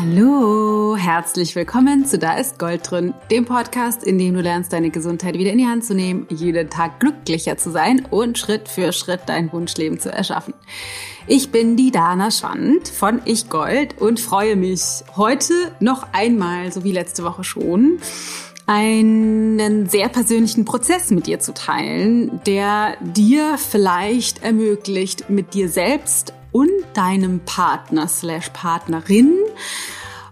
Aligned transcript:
Hallo, 0.00 0.96
herzlich 0.96 1.56
willkommen 1.56 2.04
zu 2.04 2.18
Da 2.18 2.34
ist 2.34 2.60
Gold 2.60 2.88
drin, 2.88 3.14
dem 3.32 3.46
Podcast, 3.46 4.04
in 4.04 4.16
dem 4.16 4.34
du 4.34 4.40
lernst, 4.40 4.72
deine 4.72 4.90
Gesundheit 4.90 5.34
wieder 5.36 5.50
in 5.50 5.58
die 5.58 5.66
Hand 5.66 5.84
zu 5.84 5.92
nehmen, 5.92 6.28
jeden 6.30 6.70
Tag 6.70 7.00
glücklicher 7.00 7.56
zu 7.56 7.72
sein 7.72 8.06
und 8.08 8.38
Schritt 8.38 8.68
für 8.68 8.92
Schritt 8.92 9.22
dein 9.26 9.52
Wunschleben 9.52 9.98
zu 9.98 10.12
erschaffen. 10.12 10.54
Ich 11.26 11.50
bin 11.50 11.76
die 11.76 11.90
Dana 11.90 12.30
Schwand 12.30 12.86
von 12.86 13.20
Ich 13.24 13.50
Gold 13.50 14.00
und 14.00 14.20
freue 14.20 14.54
mich 14.54 15.02
heute 15.16 15.52
noch 15.80 16.06
einmal, 16.12 16.70
so 16.70 16.84
wie 16.84 16.92
letzte 16.92 17.24
Woche 17.24 17.42
schon, 17.42 17.98
einen 18.66 19.88
sehr 19.88 20.08
persönlichen 20.08 20.64
Prozess 20.64 21.10
mit 21.10 21.26
dir 21.26 21.40
zu 21.40 21.54
teilen, 21.54 22.40
der 22.46 22.96
dir 23.00 23.58
vielleicht 23.58 24.44
ermöglicht, 24.44 25.28
mit 25.28 25.54
dir 25.54 25.68
selbst 25.68 26.34
und 26.52 26.70
deinem 26.94 27.40
Partner 27.40 28.08
slash 28.08 28.50
Partnerin 28.50 29.34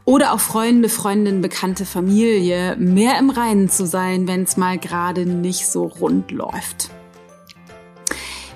oder 0.07 0.33
auch 0.33 0.41
Freunde, 0.41 0.89
Freundin, 0.89 1.43
bekannte 1.43 1.85
Familie 1.85 2.77
mehr 2.79 3.19
im 3.19 3.29
Reinen 3.29 3.69
zu 3.69 3.87
sein, 3.87 4.27
wenn 4.27 4.45
es 4.45 4.57
mal 4.57 4.79
gerade 4.79 5.27
nicht 5.27 5.67
so 5.67 5.85
rund 5.85 6.31
läuft. 6.31 6.91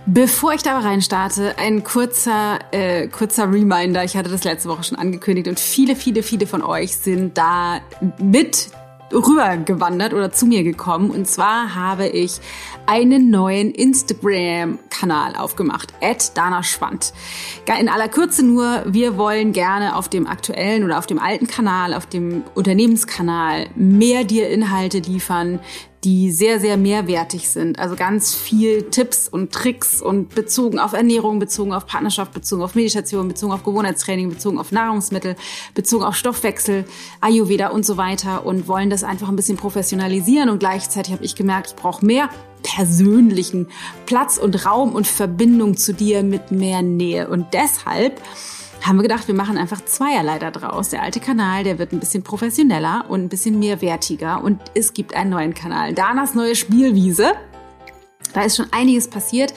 Bevor 0.06 0.54
ich 0.54 0.62
da 0.62 0.78
rein 0.78 1.02
starte, 1.02 1.58
ein 1.58 1.84
kurzer, 1.84 2.60
äh, 2.70 3.08
kurzer 3.08 3.52
Reminder. 3.52 4.02
Ich 4.02 4.16
hatte 4.16 4.30
das 4.30 4.44
letzte 4.44 4.68
Woche 4.68 4.84
schon 4.84 4.98
angekündigt 4.98 5.46
und 5.48 5.60
viele, 5.60 5.94
viele, 5.94 6.22
viele 6.22 6.46
von 6.46 6.62
euch 6.62 6.96
sind 6.96 7.36
da 7.36 7.80
mit 8.18 8.70
rübergewandert 9.12 10.14
oder 10.14 10.32
zu 10.32 10.46
mir 10.46 10.62
gekommen. 10.62 11.10
Und 11.10 11.26
zwar 11.26 11.74
habe 11.74 12.06
ich 12.06 12.40
einen 12.86 13.30
neuen 13.30 13.70
Instagram-Kanal 13.72 15.36
aufgemacht, 15.36 15.92
at 16.00 16.36
Dana 16.36 16.62
Schwand. 16.62 17.12
In 17.78 17.88
aller 17.88 18.08
Kürze 18.08 18.44
nur, 18.44 18.82
wir 18.86 19.16
wollen 19.16 19.52
gerne 19.52 19.96
auf 19.96 20.08
dem 20.08 20.26
aktuellen 20.26 20.84
oder 20.84 20.98
auf 20.98 21.06
dem 21.06 21.18
alten 21.18 21.46
Kanal, 21.46 21.94
auf 21.94 22.06
dem 22.06 22.42
Unternehmenskanal 22.54 23.68
mehr 23.76 24.24
dir 24.24 24.48
Inhalte 24.48 24.98
liefern, 24.98 25.60
die 26.04 26.30
sehr, 26.30 26.60
sehr 26.60 26.76
mehrwertig 26.78 27.48
sind. 27.50 27.78
Also 27.78 27.94
ganz 27.94 28.34
viel 28.34 28.84
Tipps 28.84 29.28
und 29.28 29.52
Tricks 29.52 30.00
und 30.00 30.34
bezogen 30.34 30.78
auf 30.78 30.94
Ernährung, 30.94 31.38
bezogen 31.38 31.74
auf 31.74 31.86
Partnerschaft, 31.86 32.32
bezogen 32.32 32.62
auf 32.62 32.74
Meditation, 32.74 33.28
bezogen 33.28 33.52
auf 33.52 33.64
Gewohnheitstraining, 33.64 34.30
bezogen 34.30 34.58
auf 34.58 34.72
Nahrungsmittel, 34.72 35.36
bezogen 35.74 36.04
auf 36.04 36.16
Stoffwechsel, 36.16 36.86
Ayurveda 37.20 37.68
und 37.68 37.84
so 37.84 37.98
weiter 37.98 38.46
und 38.46 38.66
wollen 38.66 38.88
das 38.88 39.04
einfach 39.04 39.28
ein 39.28 39.36
bisschen 39.36 39.58
professionalisieren. 39.58 40.48
Und 40.48 40.60
gleichzeitig 40.60 41.12
habe 41.12 41.24
ich 41.24 41.34
gemerkt, 41.34 41.68
ich 41.68 41.76
brauche 41.76 42.04
mehr 42.04 42.30
persönlichen 42.62 43.68
Platz 44.06 44.38
und 44.38 44.66
Raum 44.66 44.94
und 44.94 45.06
Verbindung 45.06 45.76
zu 45.76 45.92
dir 45.92 46.22
mit 46.22 46.50
mehr 46.50 46.82
Nähe. 46.82 47.28
Und 47.28 47.48
deshalb 47.52 48.20
haben 48.82 48.96
wir 48.96 49.02
gedacht, 49.02 49.28
wir 49.28 49.34
machen 49.34 49.58
einfach 49.58 49.84
zweierlei 49.84 50.38
da 50.38 50.50
draus. 50.50 50.88
Der 50.90 51.02
alte 51.02 51.20
Kanal, 51.20 51.64
der 51.64 51.78
wird 51.78 51.92
ein 51.92 52.00
bisschen 52.00 52.22
professioneller 52.22 53.04
und 53.08 53.24
ein 53.24 53.28
bisschen 53.28 53.58
mehrwertiger 53.58 54.42
und 54.42 54.60
es 54.74 54.92
gibt 54.92 55.14
einen 55.14 55.30
neuen 55.30 55.54
Kanal. 55.54 55.94
Danas 55.94 56.34
neue 56.34 56.54
Spielwiese. 56.54 57.32
Da 58.32 58.42
ist 58.42 58.56
schon 58.56 58.66
einiges 58.70 59.08
passiert 59.08 59.52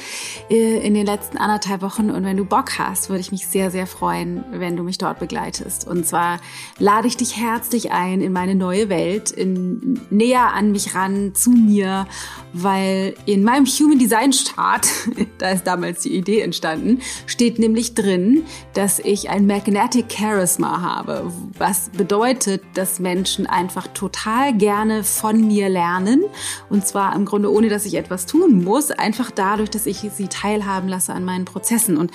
äh, 0.49 0.85
in 0.85 0.93
den 0.93 1.05
letzten 1.05 1.37
anderthalb 1.37 1.81
Wochen. 1.81 2.09
Und 2.09 2.23
wenn 2.25 2.37
du 2.37 2.45
Bock 2.45 2.79
hast, 2.79 3.09
würde 3.09 3.21
ich 3.21 3.31
mich 3.31 3.47
sehr, 3.47 3.71
sehr 3.71 3.87
freuen, 3.87 4.43
wenn 4.51 4.75
du 4.75 4.83
mich 4.83 4.97
dort 4.97 5.19
begleitest. 5.19 5.87
Und 5.87 6.05
zwar 6.07 6.39
lade 6.79 7.07
ich 7.07 7.17
dich 7.17 7.37
herzlich 7.37 7.91
ein 7.91 8.21
in 8.21 8.33
meine 8.33 8.55
neue 8.55 8.89
Welt, 8.89 9.31
in, 9.31 9.99
näher 10.09 10.53
an 10.53 10.71
mich 10.71 10.95
ran, 10.95 11.35
zu 11.35 11.51
mir, 11.51 12.07
weil 12.53 13.15
in 13.25 13.43
meinem 13.43 13.65
Human 13.65 13.99
Design 13.99 14.33
Start, 14.33 14.87
da 15.37 15.51
ist 15.51 15.65
damals 15.67 16.01
die 16.01 16.15
Idee 16.15 16.41
entstanden, 16.41 17.01
steht 17.25 17.59
nämlich 17.59 17.93
drin, 17.93 18.43
dass 18.73 18.99
ich 18.99 19.29
ein 19.29 19.45
Magnetic 19.45 20.05
Charisma 20.11 20.81
habe, 20.81 21.31
was 21.57 21.89
bedeutet, 21.89 22.63
dass 22.73 22.99
Menschen 22.99 23.45
einfach 23.45 23.87
total 23.87 24.53
gerne 24.53 25.03
von 25.03 25.47
mir 25.47 25.69
lernen. 25.69 26.23
Und 26.69 26.87
zwar 26.87 27.15
im 27.15 27.25
Grunde 27.25 27.51
ohne, 27.51 27.69
dass 27.69 27.85
ich 27.85 27.95
etwas 27.95 28.25
tun 28.25 28.62
muss, 28.62 28.62
einfach 28.99 29.31
dadurch, 29.31 29.69
dass 29.69 29.85
ich 29.85 29.99
sie 29.99 30.27
teilhaben 30.27 30.87
lasse 30.87 31.13
an 31.13 31.25
meinen 31.25 31.45
Prozessen. 31.45 31.97
Und 31.97 32.11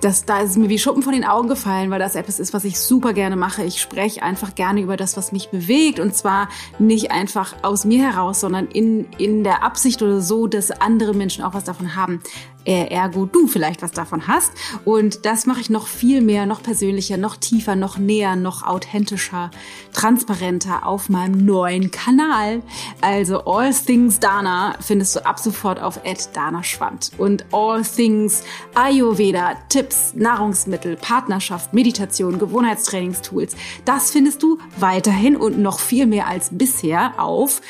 das, 0.00 0.24
da 0.24 0.40
ist 0.40 0.50
es 0.50 0.56
mir 0.56 0.68
wie 0.68 0.78
Schuppen 0.78 1.02
von 1.02 1.12
den 1.12 1.24
Augen 1.24 1.48
gefallen, 1.48 1.90
weil 1.90 1.98
das 1.98 2.14
etwas 2.14 2.40
ist, 2.40 2.54
was 2.54 2.64
ich 2.64 2.80
super 2.80 3.12
gerne 3.12 3.36
mache. 3.36 3.64
Ich 3.64 3.80
spreche 3.80 4.22
einfach 4.22 4.54
gerne 4.54 4.80
über 4.80 4.96
das, 4.96 5.16
was 5.16 5.32
mich 5.32 5.50
bewegt 5.50 6.00
und 6.00 6.14
zwar 6.14 6.48
nicht 6.78 7.10
einfach 7.10 7.54
aus 7.62 7.84
mir 7.84 8.02
heraus, 8.10 8.40
sondern 8.40 8.66
in, 8.68 9.06
in 9.18 9.44
der 9.44 9.62
Absicht 9.62 10.02
oder 10.02 10.20
so, 10.20 10.46
dass 10.46 10.70
andere 10.70 11.14
Menschen 11.14 11.44
auch 11.44 11.54
was 11.54 11.64
davon 11.64 11.96
haben 11.96 12.22
ergo 12.64 13.26
du 13.26 13.46
vielleicht 13.46 13.82
was 13.82 13.92
davon 13.92 14.26
hast. 14.26 14.52
Und 14.84 15.24
das 15.26 15.46
mache 15.46 15.60
ich 15.60 15.70
noch 15.70 15.86
viel 15.86 16.20
mehr, 16.20 16.46
noch 16.46 16.62
persönlicher, 16.62 17.16
noch 17.16 17.36
tiefer, 17.36 17.76
noch 17.76 17.98
näher, 17.98 18.36
noch 18.36 18.62
authentischer, 18.62 19.50
transparenter 19.92 20.86
auf 20.86 21.08
meinem 21.08 21.44
neuen 21.44 21.90
Kanal. 21.90 22.62
Also 23.00 23.44
All 23.44 23.72
Things 23.72 24.20
Dana 24.20 24.74
findest 24.80 25.16
du 25.16 25.26
ab 25.26 25.38
sofort 25.38 25.80
auf 25.80 26.00
Dana 26.32 26.62
Schwand. 26.62 27.10
Und 27.18 27.44
All 27.52 27.82
Things 27.82 28.42
Ayurveda, 28.74 29.54
Tipps, 29.68 30.14
Nahrungsmittel, 30.14 30.96
Partnerschaft, 30.96 31.72
Meditation, 31.72 32.38
Gewohnheitstrainingstools, 32.38 33.56
das 33.84 34.10
findest 34.10 34.42
du 34.42 34.58
weiterhin 34.78 35.36
und 35.36 35.58
noch 35.58 35.78
viel 35.78 36.06
mehr 36.06 36.26
als 36.26 36.50
bisher 36.52 37.14
auf 37.18 37.60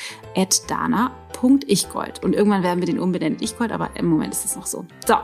Dana 0.69 1.13
Ichgold. 1.69 2.23
Und 2.23 2.35
irgendwann 2.35 2.63
werden 2.63 2.81
wir 2.81 2.87
den 2.87 2.99
umbenennen 2.99 3.41
Ichgold, 3.41 3.73
aber 3.73 3.91
im 3.97 4.07
Moment 4.07 4.33
ist 4.33 4.45
es 4.45 4.57
noch 4.57 4.67
so. 4.67 4.85
So. 5.07 5.17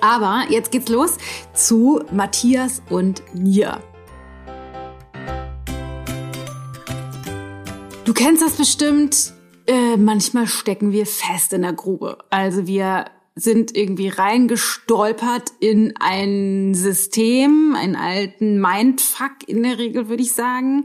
Aber 0.00 0.44
jetzt 0.50 0.70
geht's 0.70 0.90
los 0.90 1.16
zu 1.54 2.02
Matthias 2.12 2.82
und 2.90 3.22
mir. 3.34 3.80
Du 8.04 8.12
kennst 8.12 8.42
das 8.42 8.52
bestimmt. 8.56 9.32
Äh, 9.66 9.96
manchmal 9.96 10.46
stecken 10.46 10.92
wir 10.92 11.06
fest 11.06 11.54
in 11.54 11.62
der 11.62 11.72
Grube. 11.72 12.18
Also 12.28 12.66
wir 12.66 13.06
sind 13.34 13.74
irgendwie 13.74 14.08
reingestolpert 14.08 15.52
in 15.58 15.94
ein 15.98 16.74
System, 16.74 17.74
einen 17.76 17.96
alten 17.96 18.60
Mindfuck 18.60 19.32
in 19.46 19.62
der 19.62 19.78
Regel, 19.78 20.08
würde 20.08 20.22
ich 20.22 20.34
sagen 20.34 20.84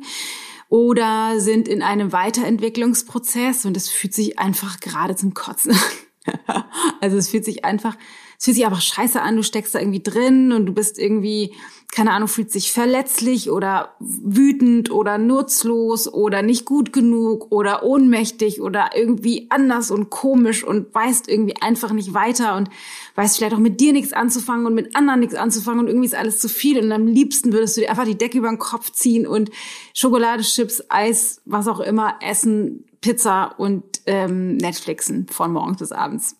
oder 0.69 1.39
sind 1.39 1.67
in 1.67 1.81
einem 1.81 2.11
Weiterentwicklungsprozess 2.11 3.65
und 3.65 3.75
es 3.75 3.89
fühlt 3.89 4.13
sich 4.13 4.39
einfach 4.39 4.79
gerade 4.79 5.15
zum 5.15 5.33
Kotzen 5.33 5.71
an. 5.71 5.79
also 7.01 7.17
es 7.17 7.29
fühlt 7.29 7.45
sich 7.45 7.65
einfach 7.65 7.95
es 8.39 8.45
fühlt 8.45 8.55
sich 8.55 8.65
einfach 8.65 8.79
scheiße 8.79 9.21
an, 9.21 9.35
du 9.35 9.43
steckst 9.43 9.75
da 9.75 9.79
irgendwie 9.79 10.01
drin 10.01 10.53
und 10.53 10.65
du 10.65 10.71
bist 10.71 10.97
irgendwie, 10.97 11.53
keine 11.91 12.11
Ahnung, 12.11 12.29
fühlt 12.29 12.53
sich 12.53 12.71
verletzlich 12.71 13.51
oder 13.51 13.95
wütend 13.99 14.91
oder 14.91 15.17
nutzlos 15.17 16.07
oder 16.07 16.41
nicht 16.41 16.63
gut 16.63 16.93
genug 16.93 17.51
oder 17.51 17.83
ohnmächtig 17.83 18.61
oder 18.61 18.91
irgendwie 18.95 19.47
anders 19.49 19.91
und 19.91 20.09
komisch 20.09 20.63
und 20.63 20.95
weißt 20.95 21.27
irgendwie 21.27 21.61
einfach 21.61 21.91
nicht 21.91 22.13
weiter 22.13 22.55
und 22.55 22.69
weißt 23.15 23.35
vielleicht 23.35 23.55
auch 23.55 23.59
mit 23.59 23.81
dir 23.81 23.91
nichts 23.91 24.13
anzufangen 24.13 24.65
und 24.65 24.73
mit 24.73 24.95
anderen 24.95 25.19
nichts 25.19 25.35
anzufangen 25.35 25.81
und 25.81 25.87
irgendwie 25.87 26.07
ist 26.07 26.15
alles 26.15 26.39
zu 26.39 26.47
viel 26.47 26.81
und 26.81 26.93
am 26.93 27.07
liebsten 27.07 27.51
würdest 27.51 27.75
du 27.75 27.81
dir 27.81 27.89
einfach 27.89 28.05
die 28.05 28.17
Decke 28.17 28.37
über 28.37 28.47
den 28.47 28.57
Kopf 28.57 28.93
ziehen 28.93 29.27
und 29.27 29.51
Schokolade, 29.93 30.43
Chips, 30.43 30.81
Eis, 30.87 31.41
was 31.43 31.67
auch 31.67 31.81
immer 31.81 32.15
essen, 32.21 32.85
Pizza 33.01 33.55
und 33.57 33.83
ähm, 34.05 34.57
Netflixen 34.57 35.27
von 35.27 35.51
morgens 35.51 35.79
bis 35.79 35.91
abends. 35.91 36.35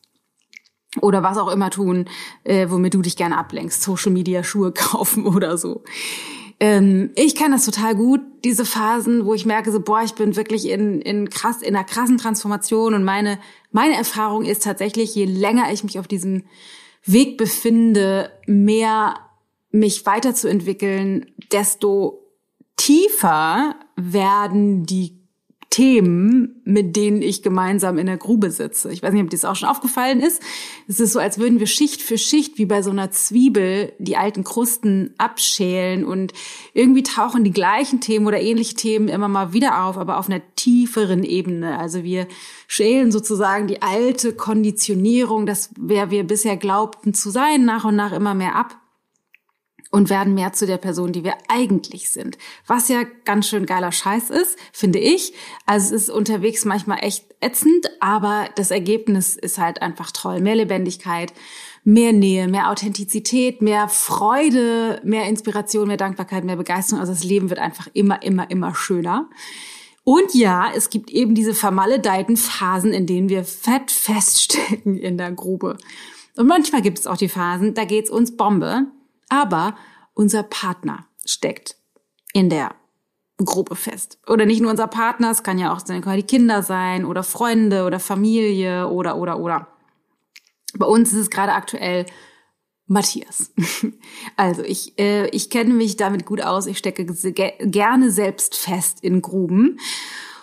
Oder 1.01 1.21
was 1.21 1.37
auch 1.37 1.51
immer 1.51 1.69
tun, 1.69 2.05
äh, 2.43 2.67
womit 2.69 2.95
du 2.95 3.01
dich 3.01 3.15
gerne 3.15 3.37
ablenkst, 3.37 3.81
Social 3.81 4.11
Media 4.11 4.43
Schuhe 4.43 4.71
kaufen 4.73 5.25
oder 5.25 5.57
so. 5.57 5.83
Ähm, 6.59 7.11
ich 7.15 7.35
kenne 7.35 7.55
das 7.55 7.65
total 7.65 7.95
gut, 7.95 8.21
diese 8.43 8.65
Phasen, 8.65 9.25
wo 9.25 9.33
ich 9.33 9.45
merke, 9.45 9.71
so 9.71 9.79
boah, 9.79 10.01
ich 10.03 10.13
bin 10.13 10.35
wirklich 10.35 10.67
in 10.67 10.99
in 11.01 11.29
krass 11.29 11.61
in 11.61 11.75
einer 11.75 11.85
krassen 11.85 12.17
Transformation. 12.17 12.93
Und 12.93 13.03
meine 13.03 13.39
meine 13.71 13.95
Erfahrung 13.95 14.43
ist 14.43 14.63
tatsächlich, 14.63 15.15
je 15.15 15.25
länger 15.25 15.71
ich 15.71 15.83
mich 15.83 15.99
auf 15.99 16.07
diesem 16.07 16.43
Weg 17.05 17.37
befinde, 17.37 18.31
mehr 18.45 19.15
mich 19.71 20.05
weiterzuentwickeln, 20.05 21.31
desto 21.51 22.25
tiefer 22.75 23.75
werden 23.95 24.85
die 24.85 25.18
Themen, 25.69 26.61
mit 26.65 26.95
denen 26.95 27.21
ich 27.21 27.43
gemeinsam 27.43 27.99
in 27.99 28.07
der 28.07 28.17
Grube 28.17 28.49
sitze. 28.49 28.91
Ich 28.91 29.03
weiß 29.03 29.13
nicht, 29.13 29.21
ob 29.21 29.29
dir 29.29 29.37
das 29.37 29.45
auch 29.45 29.55
schon 29.55 29.69
aufgefallen 29.69 30.19
ist. 30.19 30.41
Es 30.87 30.99
ist 30.99 31.13
so, 31.13 31.19
als 31.19 31.37
würden 31.37 31.59
wir 31.59 31.67
Schicht 31.67 32.01
für 32.01 32.17
Schicht 32.17 32.57
wie 32.57 32.65
bei 32.65 32.81
so 32.81 32.89
einer 32.89 33.11
Zwiebel 33.11 33.93
die 33.99 34.17
alten 34.17 34.43
Krusten 34.43 35.13
abschälen 35.19 36.05
und 36.05 36.33
irgendwie 36.73 37.03
tauchen 37.03 37.43
die 37.43 37.51
gleichen 37.51 38.01
Themen 38.01 38.25
oder 38.25 38.41
ähnliche 38.41 38.73
Themen 38.73 39.09
immer 39.09 39.27
mal 39.27 39.53
wieder 39.53 39.83
auf, 39.85 39.99
aber 39.99 40.17
auf 40.17 40.27
einer 40.27 40.41
tieferen 40.55 41.23
Ebene. 41.23 41.77
Also 41.77 42.03
wir 42.03 42.27
schälen 42.67 43.11
sozusagen 43.11 43.67
die 43.67 43.83
alte 43.83 44.33
Konditionierung, 44.33 45.45
das 45.45 45.69
wer 45.77 46.09
wir 46.09 46.23
bisher 46.23 46.57
glaubten 46.57 47.13
zu 47.13 47.29
sein, 47.29 47.63
nach 47.63 47.85
und 47.85 47.95
nach 47.95 48.11
immer 48.11 48.33
mehr 48.33 48.55
ab 48.55 48.78
und 49.91 50.09
werden 50.09 50.35
mehr 50.35 50.53
zu 50.53 50.67
der 50.67 50.77
Person, 50.77 51.11
die 51.11 51.23
wir 51.23 51.35
eigentlich 51.47 52.11
sind. 52.11 52.37
Was 52.67 52.89
ja 52.89 53.03
ganz 53.25 53.47
schön 53.47 53.65
geiler 53.65 53.91
Scheiß 53.91 54.29
ist, 54.29 54.57
finde 54.71 54.99
ich. 54.99 55.33
Also 55.65 55.95
es 55.95 56.03
ist 56.03 56.09
unterwegs 56.09 56.65
manchmal 56.65 56.99
echt 57.01 57.25
ätzend, 57.39 57.89
aber 57.99 58.49
das 58.55 58.71
Ergebnis 58.71 59.35
ist 59.35 59.57
halt 59.57 59.81
einfach 59.81 60.11
toll. 60.11 60.41
Mehr 60.41 60.55
Lebendigkeit, 60.55 61.33
mehr 61.83 62.13
Nähe, 62.13 62.47
mehr 62.47 62.69
Authentizität, 62.69 63.61
mehr 63.61 63.87
Freude, 63.87 65.01
mehr 65.03 65.27
Inspiration, 65.27 65.87
mehr 65.87 65.97
Dankbarkeit, 65.97 66.43
mehr 66.43 66.57
Begeisterung. 66.57 66.99
Also 66.99 67.13
das 67.13 67.23
Leben 67.23 67.49
wird 67.49 67.59
einfach 67.59 67.87
immer, 67.93 68.21
immer, 68.21 68.49
immer 68.51 68.75
schöner. 68.75 69.27
Und 70.03 70.33
ja, 70.33 70.71
es 70.75 70.89
gibt 70.89 71.09
eben 71.09 71.35
diese 71.35 71.53
vermaledeiten 71.53 72.37
Phasen, 72.37 72.93
in 72.93 73.05
denen 73.05 73.29
wir 73.29 73.43
fett 73.43 73.91
feststecken 73.91 74.97
in 74.97 75.17
der 75.17 75.31
Grube. 75.31 75.77
Und 76.35 76.47
manchmal 76.47 76.81
gibt 76.81 76.99
es 76.99 77.07
auch 77.07 77.17
die 77.17 77.29
Phasen, 77.29 77.73
da 77.73 77.85
geht's 77.85 78.09
uns 78.09 78.37
Bombe, 78.37 78.87
aber 79.29 79.75
unser 80.13 80.43
Partner 80.43 81.05
steckt 81.25 81.77
in 82.33 82.49
der 82.49 82.75
Grube 83.37 83.75
fest. 83.75 84.19
Oder 84.27 84.45
nicht 84.45 84.61
nur 84.61 84.71
unser 84.71 84.87
Partner, 84.87 85.31
es 85.31 85.43
kann 85.43 85.59
ja 85.59 85.73
auch 85.73 85.81
die 85.81 86.23
Kinder 86.23 86.61
sein 86.61 87.05
oder 87.05 87.23
Freunde 87.23 87.85
oder 87.85 87.99
Familie 87.99 88.89
oder, 88.89 89.15
oder, 89.15 89.39
oder. 89.39 89.67
Bei 90.77 90.85
uns 90.85 91.13
ist 91.13 91.19
es 91.19 91.29
gerade 91.29 91.53
aktuell 91.53 92.05
Matthias. 92.87 93.51
Also 94.35 94.63
ich, 94.63 94.97
äh, 94.99 95.27
ich 95.29 95.49
kenne 95.49 95.73
mich 95.73 95.95
damit 95.95 96.25
gut 96.25 96.41
aus. 96.41 96.65
Ich 96.65 96.77
stecke 96.77 97.05
gerne 97.05 98.11
selbst 98.11 98.55
fest 98.55 99.03
in 99.03 99.21
Gruben. 99.21 99.79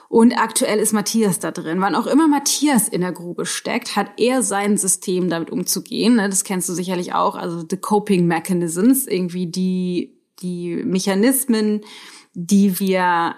Und 0.08 0.35
aktuell 0.38 0.79
ist 0.79 0.93
Matthias 0.93 1.38
da 1.41 1.50
drin. 1.50 1.81
Wann 1.81 1.94
auch 1.94 2.06
immer 2.06 2.29
Matthias 2.29 2.88
in 2.88 3.00
der 3.00 3.12
Grube 3.12 3.44
steckt, 3.44 3.97
hat 3.97 4.11
er 4.19 4.43
sein 4.43 4.76
System, 4.76 5.29
damit 5.29 5.50
umzugehen. 5.50 6.17
Ne? 6.17 6.29
Das 6.29 6.44
kennst 6.44 6.69
du 6.69 6.75
sicherlich 6.75 7.14
auch. 7.14 7.35
Also 7.35 7.64
the 7.69 7.76
coping 7.76 8.26
mechanisms, 8.26 9.06
irgendwie 9.06 9.47
die, 9.47 10.17
die 10.41 10.76
Mechanismen, 10.76 11.81
die 12.35 12.79
wir 12.79 13.35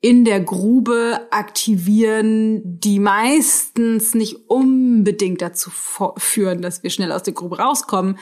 in 0.00 0.26
der 0.26 0.40
Grube 0.40 1.28
aktivieren, 1.30 2.60
die 2.78 3.00
meistens 3.00 4.14
nicht 4.14 4.50
unbedingt 4.50 5.40
dazu 5.40 5.70
führen, 6.18 6.60
dass 6.60 6.82
wir 6.82 6.90
schnell 6.90 7.10
aus 7.10 7.22
der 7.22 7.32
Grube 7.32 7.58
rauskommen, 7.58 8.18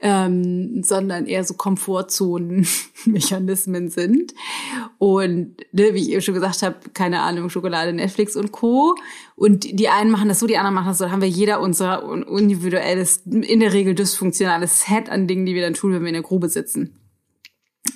ähm, 0.00 0.82
sondern 0.82 1.26
eher 1.26 1.44
so 1.44 1.54
Komfortzonen-Mechanismen 1.54 3.90
sind. 3.90 4.34
Und 4.98 5.56
ne, 5.72 5.94
wie 5.94 6.00
ich 6.00 6.10
eben 6.10 6.22
schon 6.22 6.34
gesagt 6.34 6.62
habe, 6.62 6.76
keine 6.94 7.20
Ahnung, 7.20 7.50
Schokolade, 7.50 7.92
Netflix 7.92 8.36
und 8.36 8.52
Co. 8.52 8.94
Und 9.36 9.78
die 9.78 9.88
einen 9.88 10.10
machen 10.10 10.28
das 10.28 10.40
so, 10.40 10.46
die 10.46 10.56
anderen 10.56 10.74
machen 10.74 10.88
das 10.88 10.98
so. 10.98 11.04
Da 11.04 11.10
haben 11.10 11.22
wir 11.22 11.28
jeder 11.28 11.60
unser 11.60 12.02
individuelles, 12.26 13.22
in 13.26 13.60
der 13.60 13.72
Regel 13.72 13.94
dysfunktionales 13.94 14.80
Set 14.80 15.10
an 15.10 15.26
Dingen, 15.26 15.46
die 15.46 15.54
wir 15.54 15.62
dann 15.62 15.74
tun, 15.74 15.92
wenn 15.92 16.02
wir 16.02 16.08
in 16.08 16.14
der 16.14 16.22
Grube 16.22 16.48
sitzen. 16.48 16.96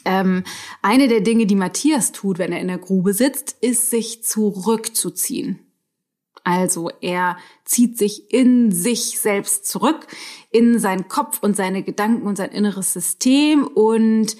Ähm, 0.04 0.44
eine 0.82 1.08
der 1.08 1.20
Dinge, 1.20 1.46
die 1.46 1.54
Matthias 1.54 2.12
tut, 2.12 2.38
wenn 2.38 2.52
er 2.52 2.60
in 2.60 2.68
der 2.68 2.78
Grube 2.78 3.14
sitzt, 3.14 3.56
ist 3.60 3.90
sich 3.90 4.22
zurückzuziehen. 4.22 5.63
Also 6.44 6.90
er 7.00 7.38
zieht 7.64 7.96
sich 7.96 8.32
in 8.32 8.70
sich 8.70 9.18
selbst 9.18 9.66
zurück, 9.66 10.06
in 10.50 10.78
seinen 10.78 11.08
Kopf 11.08 11.38
und 11.42 11.56
seine 11.56 11.82
Gedanken 11.82 12.26
und 12.26 12.36
sein 12.36 12.50
inneres 12.50 12.92
System 12.92 13.66
und 13.66 14.36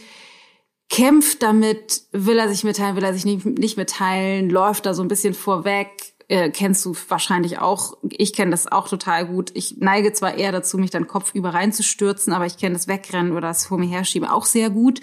kämpft 0.91 1.43
damit, 1.43 2.03
will 2.13 2.39
er 2.39 2.49
sich 2.49 2.63
mitteilen, 2.63 2.95
will 2.97 3.05
er 3.05 3.15
sich 3.15 3.25
nicht, 3.25 3.47
nicht 3.47 3.79
mitteilen, 3.79 4.51
läuft 4.51 4.85
da 4.85 4.93
so 4.93 5.03
ein 5.03 5.09
bisschen 5.09 5.33
vorweg, 5.33 5.89
äh, 6.29 6.51
kennst 6.51 6.85
du 6.85 6.95
wahrscheinlich 7.09 7.59
auch. 7.59 7.97
Ich 8.11 8.35
kenne 8.35 8.51
das 8.51 8.71
auch 8.71 8.89
total 8.89 9.27
gut. 9.27 9.51
Ich 9.55 9.79
neige 9.79 10.13
zwar 10.13 10.35
eher 10.35 10.53
dazu, 10.53 10.79
mich 10.79 10.91
dann 10.91 11.07
kopfüber 11.07 11.55
reinzustürzen, 11.55 12.33
aber 12.33 12.47
ich 12.47 12.59
kenne 12.59 12.75
das 12.75 12.87
Wegrennen 12.87 13.33
oder 13.33 13.49
das 13.49 13.67
vor 13.67 13.79
mir 13.79 13.89
herschieben 13.89 14.29
auch 14.29 14.45
sehr 14.45 14.71
gut. 14.71 15.01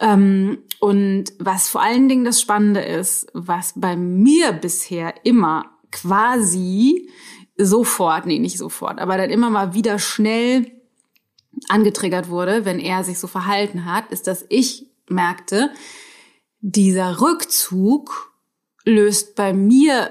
Ähm, 0.00 0.58
und 0.80 1.24
was 1.38 1.68
vor 1.68 1.82
allen 1.82 2.08
Dingen 2.08 2.24
das 2.24 2.40
Spannende 2.40 2.80
ist, 2.80 3.28
was 3.34 3.72
bei 3.76 3.96
mir 3.96 4.52
bisher 4.52 5.14
immer 5.24 5.77
quasi 5.90 7.10
sofort, 7.56 8.26
nee, 8.26 8.38
nicht 8.38 8.58
sofort, 8.58 9.00
aber 9.00 9.16
dann 9.16 9.30
immer 9.30 9.50
mal 9.50 9.74
wieder 9.74 9.98
schnell 9.98 10.70
angetriggert 11.68 12.28
wurde, 12.28 12.64
wenn 12.64 12.78
er 12.78 13.02
sich 13.04 13.18
so 13.18 13.26
verhalten 13.26 13.84
hat, 13.84 14.12
ist, 14.12 14.26
dass 14.26 14.44
ich 14.48 14.86
merkte, 15.08 15.70
dieser 16.60 17.20
Rückzug 17.20 18.32
löst 18.84 19.34
bei 19.34 19.52
mir 19.52 20.10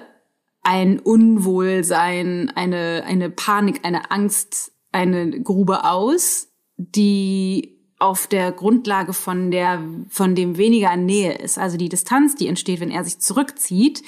ein 0.61 0.99
Unwohlsein, 0.99 2.51
eine, 2.55 3.03
eine 3.05 3.29
Panik, 3.29 3.85
eine 3.85 4.11
Angst, 4.11 4.73
eine 4.91 5.41
Grube 5.41 5.85
aus, 5.85 6.49
die 6.75 7.77
auf 7.99 8.27
der 8.27 8.51
Grundlage 8.51 9.13
von 9.13 9.49
der, 9.49 9.81
von 10.09 10.35
dem 10.35 10.57
weniger 10.57 10.95
Nähe 10.97 11.33
ist. 11.33 11.57
Also 11.57 11.77
die 11.77 11.89
Distanz, 11.89 12.35
die 12.35 12.47
entsteht, 12.47 12.79
wenn 12.79 12.91
er 12.91 13.03
sich 13.03 13.19
zurückzieht, 13.19 14.03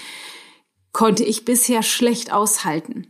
konnte 0.92 1.24
ich 1.24 1.46
bisher 1.46 1.84
schlecht 1.84 2.32
aushalten. 2.32 3.08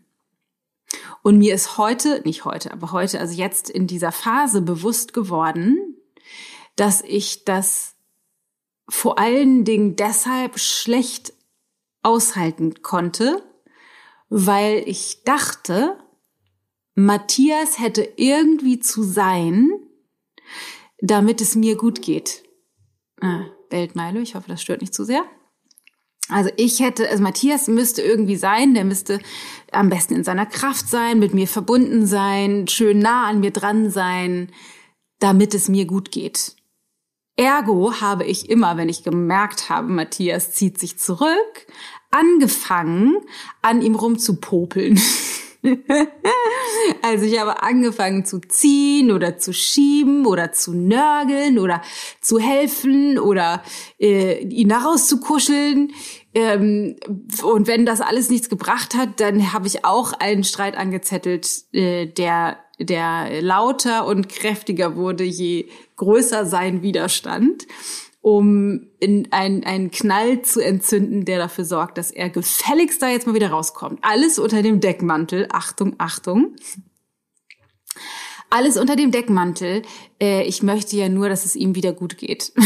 Und 1.22 1.38
mir 1.38 1.54
ist 1.54 1.78
heute, 1.78 2.22
nicht 2.26 2.46
heute, 2.46 2.72
aber 2.72 2.92
heute, 2.92 3.20
also 3.20 3.34
jetzt 3.34 3.70
in 3.70 3.88
dieser 3.88 4.12
Phase 4.12 4.62
bewusst 4.62 5.14
geworden, 5.14 5.98
dass 6.76 7.02
ich 7.02 7.46
das 7.46 7.96
vor 8.88 9.20
allen 9.20 9.66
Dingen 9.66 9.96
deshalb 9.96 10.60
schlecht 10.60 11.34
aushalten 12.02 12.82
konnte, 12.82 13.44
weil 14.30 14.84
ich 14.86 15.24
dachte, 15.24 15.98
Matthias 16.96 17.80
hätte 17.80 18.08
irgendwie 18.16 18.80
zu 18.80 19.04
sein, 19.04 19.70
damit 21.02 21.42
es 21.42 21.56
mir 21.56 21.76
gut 21.76 22.02
geht. 22.02 22.44
Ah, 23.22 23.46
Weltmeile, 23.70 24.22
ich 24.22 24.36
hoffe, 24.36 24.48
das 24.48 24.62
stört 24.62 24.82
nicht 24.82 24.94
zu 24.94 25.04
sehr. 25.04 25.24
Also 26.30 26.52
ich 26.58 26.80
hätte, 26.80 27.10
also 27.10 27.24
Matthias 27.24 27.68
müsste 27.68 28.02
irgendwie 28.02 28.36
sein, 28.36 28.76
der 28.76 28.86
müsste 28.86 29.20
am 29.72 29.90
besten 29.90 30.16
in 30.16 30.24
seiner 30.24 30.46
Kraft 30.46 30.88
sein, 30.88 31.20
mit 31.20 31.34
mir 31.34 31.48
verbunden 31.48 32.06
sein, 32.06 32.68
schön 32.68 33.00
nah 33.00 33.28
an 33.28 33.40
mir 33.40 33.52
dran 33.52 33.90
sein, 33.90 34.50
damit 35.20 35.54
es 35.54 35.70
mir 35.70 35.86
gut 35.86 36.12
geht. 36.12 36.56
Ergo 37.36 38.02
habe 38.02 38.26
ich 38.26 38.50
immer, 38.50 38.78
wenn 38.78 38.90
ich 38.90 39.04
gemerkt 39.04 39.70
habe, 39.70 39.88
Matthias 39.88 40.52
zieht 40.52 40.78
sich 40.78 41.00
zurück, 41.00 41.68
angefangen, 42.12 43.18
an 43.62 43.82
ihm 43.82 43.96
rumzupopeln. 43.96 45.00
also 47.02 47.26
ich 47.26 47.40
habe 47.40 47.62
angefangen 47.64 48.26
zu 48.26 48.40
ziehen 48.40 49.12
oder 49.12 49.38
zu 49.38 49.54
schieben 49.54 50.26
oder 50.26 50.52
zu 50.52 50.74
nörgeln 50.74 51.60
oder 51.60 51.82
zu 52.22 52.40
helfen 52.40 53.18
oder 53.18 53.64
äh, 54.00 54.44
ihn 54.44 54.74
kuscheln. 55.22 55.94
Ähm, 56.34 56.96
und 57.44 57.68
wenn 57.68 57.86
das 57.86 58.02
alles 58.02 58.30
nichts 58.30 58.50
gebracht 58.50 58.96
hat, 58.96 59.20
dann 59.20 59.54
habe 59.54 59.68
ich 59.68 59.86
auch 59.86 60.14
einen 60.14 60.44
Streit 60.44 60.78
angezettelt, 60.78 61.48
äh, 61.72 62.06
der, 62.06 62.58
der 62.80 63.42
lauter 63.42 64.06
und 64.06 64.30
kräftiger 64.30 64.96
wurde, 64.96 65.24
je 65.24 65.70
größer 65.96 66.46
sein 66.46 66.82
Widerstand 66.82 67.66
um 68.22 68.88
in 69.00 69.30
ein, 69.32 69.64
einen 69.64 69.92
Knall 69.92 70.42
zu 70.42 70.64
entzünden, 70.64 71.26
der 71.26 71.38
dafür 71.38 71.64
sorgt, 71.64 71.98
dass 71.98 72.12
er 72.12 72.30
gefälligst 72.30 73.02
da 73.02 73.10
jetzt 73.10 73.28
mal 73.28 73.34
wieder 73.34 73.50
rauskommt. 73.50 74.00
Alles 74.02 74.40
unter 74.40 74.62
dem 74.62 74.82
Deckmantel. 74.82 75.48
Achtung, 75.52 75.96
Achtung. 75.98 76.56
Alles 78.50 78.78
unter 78.78 78.96
dem 78.96 79.12
Deckmantel. 79.12 79.84
Äh, 80.22 80.44
ich 80.44 80.64
möchte 80.64 80.98
ja 80.98 81.08
nur, 81.08 81.30
dass 81.30 81.46
es 81.46 81.56
ihm 81.56 81.76
wieder 81.76 81.94
gut 81.94 82.18
geht. 82.18 82.52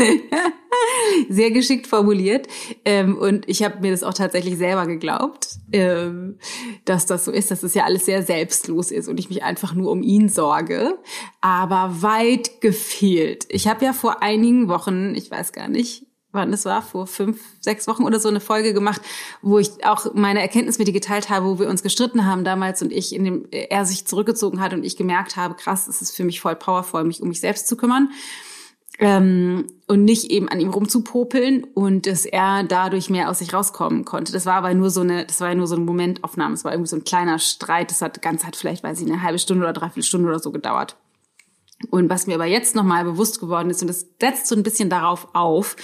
Sehr 1.28 1.50
geschickt 1.50 1.86
formuliert. 1.86 2.46
Ähm, 2.84 3.16
und 3.16 3.48
ich 3.48 3.62
habe 3.62 3.80
mir 3.80 3.90
das 3.90 4.02
auch 4.02 4.14
tatsächlich 4.14 4.56
selber 4.56 4.86
geglaubt, 4.86 5.58
ähm, 5.72 6.38
dass 6.84 7.06
das 7.06 7.24
so 7.24 7.32
ist, 7.32 7.50
dass 7.50 7.62
es 7.62 7.74
ja 7.74 7.84
alles 7.84 8.06
sehr 8.06 8.22
selbstlos 8.22 8.90
ist 8.90 9.08
und 9.08 9.18
ich 9.18 9.28
mich 9.28 9.42
einfach 9.42 9.74
nur 9.74 9.90
um 9.90 10.02
ihn 10.02 10.28
sorge. 10.28 10.98
Aber 11.40 12.02
weit 12.02 12.60
gefehlt. 12.60 13.46
Ich 13.48 13.68
habe 13.68 13.84
ja 13.84 13.92
vor 13.92 14.22
einigen 14.22 14.68
Wochen, 14.68 15.14
ich 15.14 15.30
weiß 15.30 15.52
gar 15.52 15.68
nicht, 15.68 16.06
wann 16.32 16.52
es 16.52 16.64
war, 16.64 16.80
vor 16.82 17.06
fünf, 17.08 17.40
sechs 17.60 17.88
Wochen 17.88 18.04
oder 18.04 18.20
so 18.20 18.28
eine 18.28 18.40
Folge 18.40 18.72
gemacht, 18.72 19.02
wo 19.42 19.58
ich 19.58 19.84
auch 19.84 20.14
meine 20.14 20.40
Erkenntnis 20.40 20.78
mit 20.78 20.86
dir 20.86 20.92
geteilt 20.92 21.28
habe, 21.28 21.46
wo 21.46 21.58
wir 21.58 21.68
uns 21.68 21.82
gestritten 21.82 22.24
haben 22.24 22.44
damals 22.44 22.82
und 22.82 22.92
ich 22.92 23.14
in 23.14 23.24
dem, 23.24 23.48
er 23.50 23.84
sich 23.84 24.06
zurückgezogen 24.06 24.60
hat 24.60 24.72
und 24.72 24.84
ich 24.84 24.96
gemerkt 24.96 25.36
habe, 25.36 25.54
krass, 25.54 25.88
es 25.88 26.02
ist 26.02 26.14
für 26.14 26.24
mich 26.24 26.40
voll 26.40 26.54
powervoll, 26.54 27.04
mich 27.04 27.20
um 27.20 27.28
mich 27.28 27.40
selbst 27.40 27.66
zu 27.66 27.76
kümmern 27.76 28.10
ähm, 29.00 29.66
und 29.86 30.04
nicht 30.04 30.30
eben 30.30 30.48
an 30.48 30.60
ihm 30.60 30.68
rumzupopeln 30.68 31.64
und 31.64 32.06
dass 32.06 32.26
er 32.26 32.62
dadurch 32.64 33.08
mehr 33.08 33.30
aus 33.30 33.38
sich 33.38 33.52
rauskommen 33.52 34.04
konnte. 34.04 34.30
Das 34.30 34.44
war 34.44 34.54
aber 34.54 34.72
nur 34.74 34.90
so 34.90 35.00
eine, 35.00 35.24
das 35.24 35.40
war 35.40 35.48
ja 35.48 35.54
nur 35.54 35.66
so 35.66 35.74
eine 35.74 35.84
Momentaufnahme. 35.84 36.54
Es 36.54 36.64
war 36.64 36.72
irgendwie 36.72 36.90
so 36.90 36.96
ein 36.96 37.04
kleiner 37.04 37.38
Streit. 37.38 37.90
Das 37.90 38.02
hat 38.02 38.20
ganz 38.20 38.44
hat 38.44 38.56
vielleicht, 38.56 38.84
weiß 38.84 39.00
ich, 39.00 39.10
eine 39.10 39.22
halbe 39.22 39.38
Stunde 39.38 39.64
oder 39.64 39.72
dreiviertel 39.72 40.02
Stunde 40.02 40.28
oder 40.28 40.38
so 40.38 40.52
gedauert. 40.52 40.96
Und 41.88 42.10
was 42.10 42.26
mir 42.26 42.34
aber 42.34 42.44
jetzt 42.44 42.76
nochmal 42.76 43.04
bewusst 43.04 43.40
geworden 43.40 43.70
ist, 43.70 43.80
und 43.80 43.88
das 43.88 44.06
setzt 44.20 44.46
so 44.46 44.54
ein 44.54 44.62
bisschen 44.62 44.90
darauf 44.90 45.28
auf, 45.32 45.76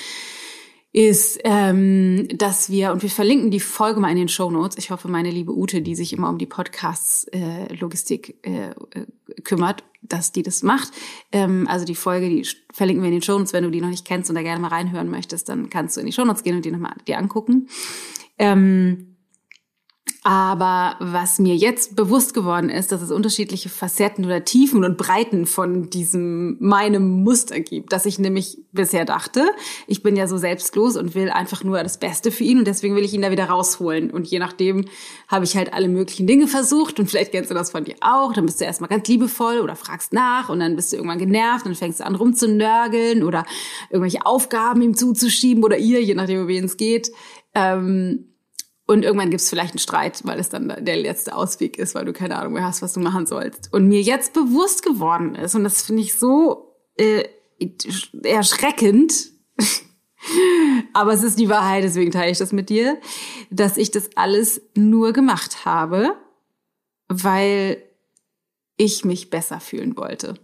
ist, 0.96 1.38
ähm, 1.44 2.26
dass 2.38 2.70
wir, 2.70 2.90
und 2.90 3.02
wir 3.02 3.10
verlinken 3.10 3.50
die 3.50 3.60
Folge 3.60 4.00
mal 4.00 4.08
in 4.08 4.16
den 4.16 4.28
Show 4.28 4.50
Notes. 4.50 4.78
Ich 4.78 4.90
hoffe, 4.90 5.08
meine 5.08 5.30
liebe 5.30 5.54
Ute, 5.54 5.82
die 5.82 5.94
sich 5.94 6.14
immer 6.14 6.30
um 6.30 6.38
die 6.38 6.46
Podcasts-Logistik 6.46 8.38
äh, 8.42 8.70
äh, 8.70 9.42
kümmert, 9.44 9.84
dass 10.00 10.32
die 10.32 10.42
das 10.42 10.62
macht. 10.62 10.92
Ähm, 11.32 11.68
also 11.68 11.84
die 11.84 11.94
Folge, 11.94 12.30
die 12.30 12.48
verlinken 12.72 13.02
wir 13.02 13.08
in 13.08 13.16
den 13.16 13.22
Shownotes. 13.22 13.52
Wenn 13.52 13.64
du 13.64 13.70
die 13.70 13.82
noch 13.82 13.90
nicht 13.90 14.06
kennst 14.06 14.30
und 14.30 14.36
da 14.36 14.42
gerne 14.42 14.58
mal 14.58 14.68
reinhören 14.68 15.10
möchtest, 15.10 15.50
dann 15.50 15.68
kannst 15.68 15.98
du 15.98 16.00
in 16.00 16.06
die 16.06 16.12
Shownotes 16.12 16.42
gehen 16.42 16.56
und 16.56 16.64
die 16.64 16.70
nochmal 16.70 16.94
dir 17.06 17.18
angucken. 17.18 17.68
Ähm, 18.38 19.15
aber 20.26 20.96
was 20.98 21.38
mir 21.38 21.54
jetzt 21.54 21.94
bewusst 21.94 22.34
geworden 22.34 22.68
ist, 22.68 22.90
dass 22.90 23.00
es 23.00 23.12
unterschiedliche 23.12 23.68
Facetten 23.68 24.24
oder 24.24 24.44
Tiefen 24.44 24.82
und 24.82 24.98
Breiten 24.98 25.46
von 25.46 25.88
diesem 25.88 26.56
meinem 26.58 27.22
Muster 27.22 27.60
gibt. 27.60 27.92
Dass 27.92 28.06
ich 28.06 28.18
nämlich 28.18 28.58
bisher 28.72 29.04
dachte, 29.04 29.46
ich 29.86 30.02
bin 30.02 30.16
ja 30.16 30.26
so 30.26 30.36
selbstlos 30.36 30.96
und 30.96 31.14
will 31.14 31.30
einfach 31.30 31.62
nur 31.62 31.80
das 31.80 31.98
Beste 31.98 32.32
für 32.32 32.42
ihn 32.42 32.58
und 32.58 32.66
deswegen 32.66 32.96
will 32.96 33.04
ich 33.04 33.14
ihn 33.14 33.22
da 33.22 33.30
wieder 33.30 33.44
rausholen. 33.44 34.10
Und 34.10 34.26
je 34.26 34.40
nachdem 34.40 34.86
habe 35.28 35.44
ich 35.44 35.56
halt 35.56 35.72
alle 35.72 35.86
möglichen 35.86 36.26
Dinge 36.26 36.48
versucht 36.48 36.98
und 36.98 37.08
vielleicht 37.08 37.30
kennst 37.30 37.52
du 37.52 37.54
das 37.54 37.70
von 37.70 37.84
dir 37.84 37.94
auch. 38.00 38.32
Dann 38.32 38.46
bist 38.46 38.60
du 38.60 38.64
erstmal 38.64 38.90
ganz 38.90 39.06
liebevoll 39.06 39.60
oder 39.60 39.76
fragst 39.76 40.12
nach 40.12 40.48
und 40.48 40.58
dann 40.58 40.74
bist 40.74 40.92
du 40.92 40.96
irgendwann 40.96 41.20
genervt 41.20 41.66
und 41.66 41.76
fängst 41.76 42.02
an 42.02 42.16
rumzunörgeln 42.16 43.22
oder 43.22 43.46
irgendwelche 43.90 44.26
Aufgaben 44.26 44.82
ihm 44.82 44.96
zuzuschieben 44.96 45.62
oder 45.62 45.78
ihr, 45.78 46.02
je 46.02 46.16
nachdem, 46.16 46.40
um 46.40 46.48
wen 46.48 46.64
es 46.64 46.76
geht. 46.76 47.12
Ähm, 47.54 48.24
und 48.86 49.02
irgendwann 49.02 49.30
gibt's 49.30 49.50
vielleicht 49.50 49.72
einen 49.72 49.80
Streit, 49.80 50.20
weil 50.24 50.38
es 50.38 50.48
dann 50.48 50.84
der 50.84 50.96
letzte 50.96 51.34
Ausweg 51.34 51.76
ist, 51.76 51.94
weil 51.94 52.04
du 52.04 52.12
keine 52.12 52.36
Ahnung 52.38 52.52
mehr 52.52 52.64
hast, 52.64 52.82
was 52.82 52.92
du 52.92 53.00
machen 53.00 53.26
sollst. 53.26 53.72
Und 53.72 53.88
mir 53.88 54.00
jetzt 54.00 54.32
bewusst 54.32 54.84
geworden 54.84 55.34
ist, 55.34 55.56
und 55.56 55.64
das 55.64 55.82
finde 55.82 56.02
ich 56.02 56.14
so 56.14 56.76
äh, 56.96 57.24
erschreckend, 58.22 59.32
aber 60.92 61.12
es 61.14 61.24
ist 61.24 61.38
die 61.38 61.48
Wahrheit, 61.48 61.82
deswegen 61.82 62.12
teile 62.12 62.30
ich 62.30 62.38
das 62.38 62.52
mit 62.52 62.68
dir, 62.68 63.00
dass 63.50 63.76
ich 63.76 63.90
das 63.90 64.10
alles 64.16 64.62
nur 64.76 65.12
gemacht 65.12 65.64
habe, 65.64 66.16
weil 67.08 67.82
ich 68.76 69.04
mich 69.04 69.30
besser 69.30 69.58
fühlen 69.58 69.96
wollte. 69.96 70.34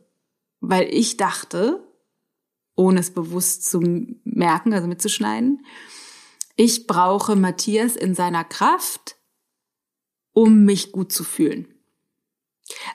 Weil 0.60 0.88
ich 0.92 1.16
dachte, 1.16 1.86
ohne 2.74 3.00
es 3.00 3.10
bewusst 3.10 3.70
zu 3.70 3.80
merken, 4.24 4.72
also 4.72 4.88
mitzuschneiden, 4.88 5.64
ich 6.62 6.86
brauche 6.86 7.34
Matthias 7.34 7.96
in 7.96 8.14
seiner 8.14 8.44
Kraft, 8.44 9.16
um 10.32 10.64
mich 10.64 10.92
gut 10.92 11.10
zu 11.10 11.24
fühlen. 11.24 11.66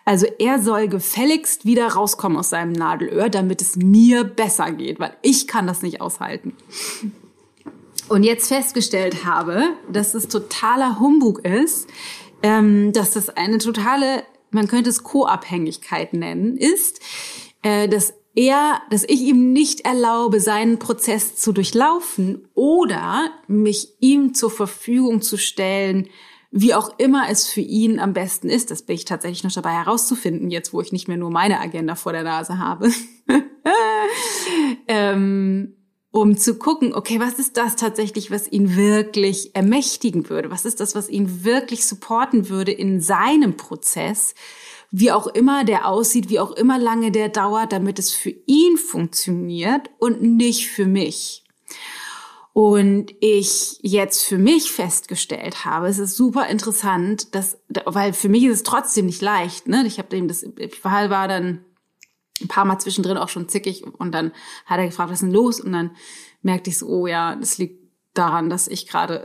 Also 0.05 0.25
er 0.39 0.61
soll 0.61 0.87
gefälligst 0.87 1.65
wieder 1.65 1.87
rauskommen 1.89 2.37
aus 2.37 2.49
seinem 2.49 2.71
Nadelöhr, 2.71 3.27
damit 3.27 3.61
es 3.61 3.75
mir 3.75 4.23
besser 4.23 4.71
geht, 4.71 5.01
weil 5.01 5.17
ich 5.21 5.47
kann 5.47 5.67
das 5.67 5.81
nicht 5.81 5.99
aushalten. 5.99 6.55
Und 8.07 8.23
jetzt 8.23 8.47
festgestellt 8.47 9.25
habe, 9.25 9.75
dass 9.91 10.13
es 10.13 10.29
totaler 10.29 11.01
Humbug 11.01 11.43
ist, 11.43 11.89
ähm, 12.43 12.93
dass 12.93 13.11
das 13.11 13.29
eine 13.29 13.57
totale, 13.57 14.23
man 14.49 14.69
könnte 14.69 14.89
es 14.89 15.03
Co-Abhängigkeit 15.03 16.13
nennen, 16.13 16.55
ist, 16.55 17.01
äh, 17.63 17.89
dass 17.89 18.13
er, 18.37 18.83
dass 18.91 19.03
ich 19.03 19.21
ihm 19.21 19.51
nicht 19.51 19.81
erlaube, 19.81 20.39
seinen 20.39 20.77
Prozess 20.77 21.35
zu 21.35 21.51
durchlaufen 21.51 22.47
oder 22.53 23.31
mich 23.47 23.95
ihm 23.99 24.35
zur 24.35 24.51
Verfügung 24.51 25.23
zu 25.23 25.37
stellen, 25.37 26.07
wie 26.51 26.75
auch 26.75 26.99
immer 26.99 27.29
es 27.31 27.47
für 27.47 27.61
ihn 27.61 27.99
am 27.99 28.13
besten 28.13 28.49
ist. 28.49 28.69
Das 28.69 28.83
bin 28.83 28.95
ich 28.95 29.05
tatsächlich 29.05 29.43
noch 29.43 29.51
dabei 29.51 29.71
herauszufinden, 29.71 30.51
jetzt 30.51 30.71
wo 30.71 30.81
ich 30.81 30.91
nicht 30.91 31.07
mehr 31.07 31.17
nur 31.17 31.31
meine 31.31 31.59
Agenda 31.59 31.95
vor 31.95 32.13
der 32.13 32.21
Nase 32.21 32.59
habe. 32.59 32.91
ähm, 34.87 35.73
um 36.11 36.37
zu 36.37 36.59
gucken, 36.59 36.93
okay, 36.93 37.19
was 37.19 37.39
ist 37.39 37.57
das 37.57 37.75
tatsächlich, 37.75 38.29
was 38.29 38.47
ihn 38.47 38.75
wirklich 38.75 39.55
ermächtigen 39.55 40.29
würde? 40.29 40.51
Was 40.51 40.65
ist 40.65 40.79
das, 40.79 40.93
was 40.93 41.09
ihn 41.09 41.43
wirklich 41.43 41.87
supporten 41.87 42.49
würde 42.49 42.71
in 42.71 43.01
seinem 43.01 43.57
Prozess? 43.57 44.35
Wie 44.91 45.11
auch 45.11 45.27
immer 45.27 45.63
der 45.63 45.87
aussieht, 45.87 46.29
wie 46.29 46.39
auch 46.39 46.51
immer 46.51 46.79
lange 46.79 47.11
der 47.11 47.29
dauert, 47.29 47.71
damit 47.71 47.99
es 47.99 48.11
für 48.11 48.33
ihn 48.45 48.77
funktioniert 48.77 49.89
und 49.99 50.21
nicht 50.21 50.69
für 50.69 50.85
mich. 50.85 51.43
Und 52.53 53.13
ich 53.19 53.77
jetzt 53.81 54.23
für 54.23 54.39
mich 54.39 54.71
festgestellt 54.71 55.63
habe, 55.63 55.87
es 55.87 55.99
ist 55.99 56.15
super 56.15 56.47
interessant, 56.47 57.35
dass, 57.35 57.59
weil 57.85 58.13
für 58.13 58.29
mich 58.29 58.43
ist 58.45 58.55
es 58.55 58.63
trotzdem 58.63 59.05
nicht 59.05 59.21
leicht, 59.21 59.67
ne? 59.67 59.85
Ich 59.85 59.99
habe 59.99 60.09
dem 60.09 60.27
das, 60.27 60.43
ich 60.57 60.83
war 60.83 61.27
dann 61.27 61.63
ein 62.41 62.47
paar 62.47 62.65
Mal 62.65 62.79
zwischendrin 62.79 63.17
auch 63.17 63.29
schon 63.29 63.49
zickig 63.49 63.83
und 63.85 64.11
dann 64.11 64.31
hat 64.65 64.79
er 64.79 64.87
gefragt, 64.87 65.11
was 65.11 65.17
ist 65.17 65.23
denn 65.23 65.31
los? 65.31 65.59
Und 65.59 65.71
dann 65.71 65.91
merkte 66.41 66.69
ich 66.69 66.79
so, 66.79 66.87
oh 66.87 67.07
ja, 67.07 67.35
das 67.35 67.57
liegt 67.59 67.83
daran, 68.15 68.49
dass 68.49 68.67
ich 68.67 68.87
gerade 68.87 69.21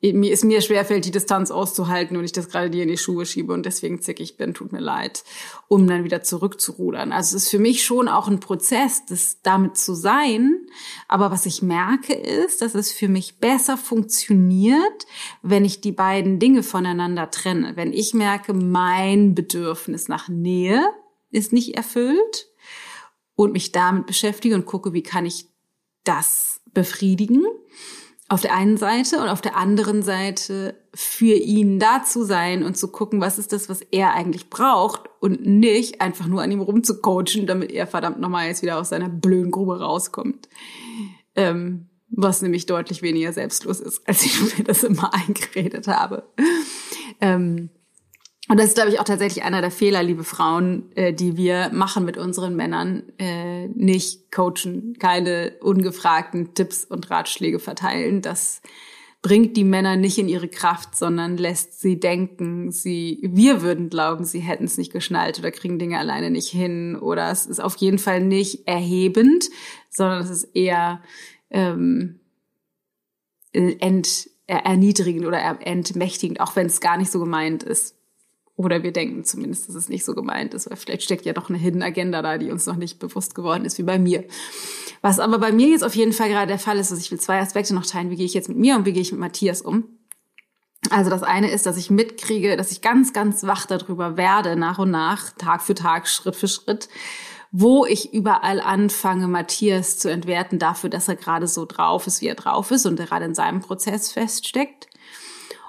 mir 0.00 0.32
ist 0.32 0.44
mir 0.44 0.60
schwerfällt, 0.60 1.04
die 1.06 1.10
Distanz 1.10 1.50
auszuhalten 1.50 2.16
und 2.16 2.24
ich 2.24 2.30
das 2.30 2.48
gerade 2.48 2.70
dir 2.70 2.84
in 2.84 2.88
die 2.88 2.96
Schuhe 2.96 3.26
schiebe 3.26 3.52
und 3.52 3.66
deswegen 3.66 4.00
zickig 4.00 4.36
bin, 4.36 4.54
tut 4.54 4.70
mir 4.70 4.80
leid, 4.80 5.24
um 5.66 5.88
dann 5.88 6.04
wieder 6.04 6.22
zurückzurudern. 6.22 7.10
Also 7.10 7.36
es 7.36 7.44
ist 7.44 7.50
für 7.50 7.58
mich 7.58 7.84
schon 7.84 8.06
auch 8.06 8.28
ein 8.28 8.38
Prozess, 8.38 9.04
das 9.06 9.42
damit 9.42 9.76
zu 9.76 9.94
sein. 9.94 10.66
Aber 11.08 11.32
was 11.32 11.46
ich 11.46 11.62
merke 11.62 12.12
ist, 12.12 12.62
dass 12.62 12.76
es 12.76 12.92
für 12.92 13.08
mich 13.08 13.38
besser 13.38 13.76
funktioniert, 13.76 15.06
wenn 15.42 15.64
ich 15.64 15.80
die 15.80 15.92
beiden 15.92 16.38
Dinge 16.38 16.62
voneinander 16.62 17.30
trenne. 17.32 17.72
Wenn 17.74 17.92
ich 17.92 18.14
merke, 18.14 18.54
mein 18.54 19.34
Bedürfnis 19.34 20.06
nach 20.06 20.28
Nähe 20.28 20.88
ist 21.30 21.52
nicht 21.52 21.76
erfüllt 21.76 22.48
und 23.34 23.52
mich 23.52 23.72
damit 23.72 24.06
beschäftige 24.06 24.54
und 24.54 24.64
gucke, 24.64 24.92
wie 24.92 25.02
kann 25.02 25.26
ich 25.26 25.48
das 26.04 26.60
befriedigen 26.72 27.44
auf 28.28 28.42
der 28.42 28.54
einen 28.54 28.76
Seite 28.76 29.20
und 29.20 29.28
auf 29.28 29.40
der 29.40 29.56
anderen 29.56 30.02
Seite 30.02 30.76
für 30.94 31.34
ihn 31.34 31.78
da 31.78 32.04
zu 32.04 32.24
sein 32.24 32.62
und 32.62 32.76
zu 32.76 32.88
gucken, 32.88 33.20
was 33.20 33.38
ist 33.38 33.52
das, 33.52 33.70
was 33.70 33.80
er 33.80 34.12
eigentlich 34.12 34.50
braucht 34.50 35.08
und 35.20 35.46
nicht 35.46 36.02
einfach 36.02 36.26
nur 36.26 36.42
an 36.42 36.50
ihm 36.50 36.60
rumzucoachen, 36.60 37.46
damit 37.46 37.72
er 37.72 37.86
verdammt 37.86 38.20
nochmal 38.20 38.48
jetzt 38.48 38.62
wieder 38.62 38.78
aus 38.78 38.90
seiner 38.90 39.08
blöden 39.08 39.50
Grube 39.50 39.80
rauskommt. 39.80 40.48
Ähm, 41.34 41.88
was 42.10 42.42
nämlich 42.42 42.66
deutlich 42.66 43.02
weniger 43.02 43.32
selbstlos 43.32 43.80
ist, 43.80 44.06
als 44.06 44.24
ich 44.24 44.40
mir 44.58 44.64
das 44.64 44.82
immer 44.82 45.12
eingeredet 45.14 45.88
habe. 45.88 46.24
Ähm, 47.20 47.70
und 48.48 48.58
das 48.58 48.68
ist, 48.68 48.74
glaube 48.74 48.90
ich, 48.90 48.98
auch 48.98 49.04
tatsächlich 49.04 49.44
einer 49.44 49.60
der 49.60 49.70
Fehler, 49.70 50.02
liebe 50.02 50.24
Frauen, 50.24 50.90
äh, 50.96 51.12
die 51.12 51.36
wir 51.36 51.70
machen 51.72 52.04
mit 52.04 52.16
unseren 52.16 52.56
Männern. 52.56 53.02
Äh, 53.18 53.68
nicht 53.68 54.32
coachen, 54.32 54.96
keine 54.98 55.52
ungefragten 55.60 56.54
Tipps 56.54 56.84
und 56.84 57.10
Ratschläge 57.10 57.58
verteilen. 57.58 58.22
Das 58.22 58.62
bringt 59.20 59.56
die 59.56 59.64
Männer 59.64 59.96
nicht 59.96 60.16
in 60.16 60.28
ihre 60.28 60.48
Kraft, 60.48 60.96
sondern 60.96 61.36
lässt 61.36 61.80
sie 61.80 62.00
denken, 62.00 62.70
sie, 62.70 63.18
wir 63.22 63.62
würden 63.62 63.90
glauben, 63.90 64.24
sie 64.24 64.40
hätten 64.40 64.64
es 64.64 64.78
nicht 64.78 64.92
geschnallt 64.92 65.38
oder 65.38 65.50
kriegen 65.50 65.78
Dinge 65.78 65.98
alleine 65.98 66.30
nicht 66.30 66.48
hin. 66.48 66.96
Oder 66.96 67.30
es 67.30 67.44
ist 67.44 67.60
auf 67.60 67.76
jeden 67.76 67.98
Fall 67.98 68.22
nicht 68.22 68.66
erhebend, 68.66 69.50
sondern 69.90 70.22
es 70.22 70.30
ist 70.30 70.44
eher 70.54 71.02
ähm, 71.50 72.20
ent, 73.52 74.30
erniedrigend 74.46 75.26
oder 75.26 75.58
entmächtigend, 75.60 76.40
auch 76.40 76.56
wenn 76.56 76.66
es 76.66 76.80
gar 76.80 76.96
nicht 76.96 77.10
so 77.10 77.18
gemeint 77.20 77.62
ist. 77.62 77.97
Oder 78.58 78.82
wir 78.82 78.92
denken 78.92 79.22
zumindest, 79.22 79.68
dass 79.68 79.76
es 79.76 79.88
nicht 79.88 80.04
so 80.04 80.16
gemeint 80.16 80.52
ist, 80.52 80.68
weil 80.68 80.76
vielleicht 80.76 81.04
steckt 81.04 81.24
ja 81.24 81.32
doch 81.32 81.48
eine 81.48 81.58
Hidden 81.58 81.80
Agenda 81.80 82.22
da, 82.22 82.38
die 82.38 82.50
uns 82.50 82.66
noch 82.66 82.74
nicht 82.74 82.98
bewusst 82.98 83.36
geworden 83.36 83.64
ist, 83.64 83.78
wie 83.78 83.84
bei 83.84 84.00
mir. 84.00 84.24
Was 85.00 85.20
aber 85.20 85.38
bei 85.38 85.52
mir 85.52 85.68
jetzt 85.68 85.84
auf 85.84 85.94
jeden 85.94 86.12
Fall 86.12 86.28
gerade 86.28 86.48
der 86.48 86.58
Fall 86.58 86.76
ist, 86.76 86.90
dass 86.90 86.98
ich 86.98 87.12
will 87.12 87.20
zwei 87.20 87.38
Aspekte 87.38 87.72
noch 87.72 87.86
teilen. 87.86 88.10
Wie 88.10 88.16
gehe 88.16 88.26
ich 88.26 88.34
jetzt 88.34 88.48
mit 88.48 88.58
mir 88.58 88.74
und 88.74 88.84
wie 88.84 88.92
gehe 88.92 89.00
ich 89.00 89.12
mit 89.12 89.20
Matthias 89.20 89.62
um? 89.62 89.84
Also 90.90 91.08
das 91.08 91.22
eine 91.22 91.52
ist, 91.52 91.66
dass 91.66 91.76
ich 91.76 91.88
mitkriege, 91.88 92.56
dass 92.56 92.72
ich 92.72 92.80
ganz, 92.80 93.12
ganz 93.12 93.44
wach 93.44 93.64
darüber 93.64 94.16
werde, 94.16 94.56
nach 94.56 94.80
und 94.80 94.90
nach, 94.90 95.30
Tag 95.38 95.62
für 95.62 95.76
Tag, 95.76 96.08
Schritt 96.08 96.34
für 96.34 96.48
Schritt, 96.48 96.88
wo 97.52 97.86
ich 97.86 98.12
überall 98.12 98.58
anfange, 98.60 99.28
Matthias 99.28 99.98
zu 99.98 100.10
entwerten 100.10 100.58
dafür, 100.58 100.90
dass 100.90 101.06
er 101.06 101.14
gerade 101.14 101.46
so 101.46 101.64
drauf 101.64 102.08
ist, 102.08 102.22
wie 102.22 102.26
er 102.26 102.34
drauf 102.34 102.72
ist 102.72 102.86
und 102.86 102.96
gerade 102.96 103.24
in 103.24 103.36
seinem 103.36 103.60
Prozess 103.60 104.10
feststeckt 104.10 104.87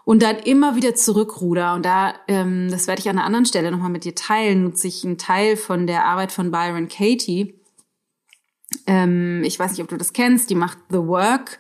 und 0.10 0.24
dann 0.24 0.40
immer 0.40 0.76
wieder 0.76 0.96
zurückruder. 0.96 1.76
Und 1.76 1.86
da, 1.86 2.16
ähm, 2.28 2.72
das 2.72 2.88
werde 2.88 3.00
ich 3.00 3.08
an 3.08 3.20
einer 3.20 3.28
anderen 3.28 3.46
Stelle 3.46 3.70
nochmal 3.70 3.92
mit 3.92 4.06
dir 4.06 4.16
teilen, 4.16 4.64
nutze 4.64 4.88
ich 4.88 5.06
einen 5.06 5.20
Teil 5.20 5.56
von 5.56 5.86
der 5.86 6.06
Arbeit 6.06 6.32
von 6.32 6.50
Byron 6.50 6.88
Katie. 6.88 7.62
Ähm, 8.88 9.44
ich 9.46 9.60
weiß 9.60 9.70
nicht, 9.70 9.84
ob 9.84 9.88
du 9.88 9.98
das 9.98 10.12
kennst, 10.12 10.50
die 10.50 10.56
macht 10.56 10.80
The 10.90 10.98
Work. 10.98 11.60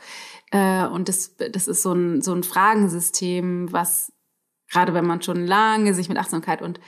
Äh, 0.49 0.87
und 0.87 1.09
das, 1.09 1.35
das 1.37 1.67
ist 1.67 1.83
so 1.83 1.93
ein, 1.93 2.23
so 2.23 2.33
ein 2.33 2.41
Fragensystem, 2.41 3.71
was 3.71 4.11
gerade 4.67 4.95
wenn 4.95 5.05
man 5.05 5.21
schon 5.21 5.45
lange 5.45 5.93
sich 5.93 6.09
mit 6.09 6.17
Achtsamkeit 6.17 6.63
und 6.63 6.79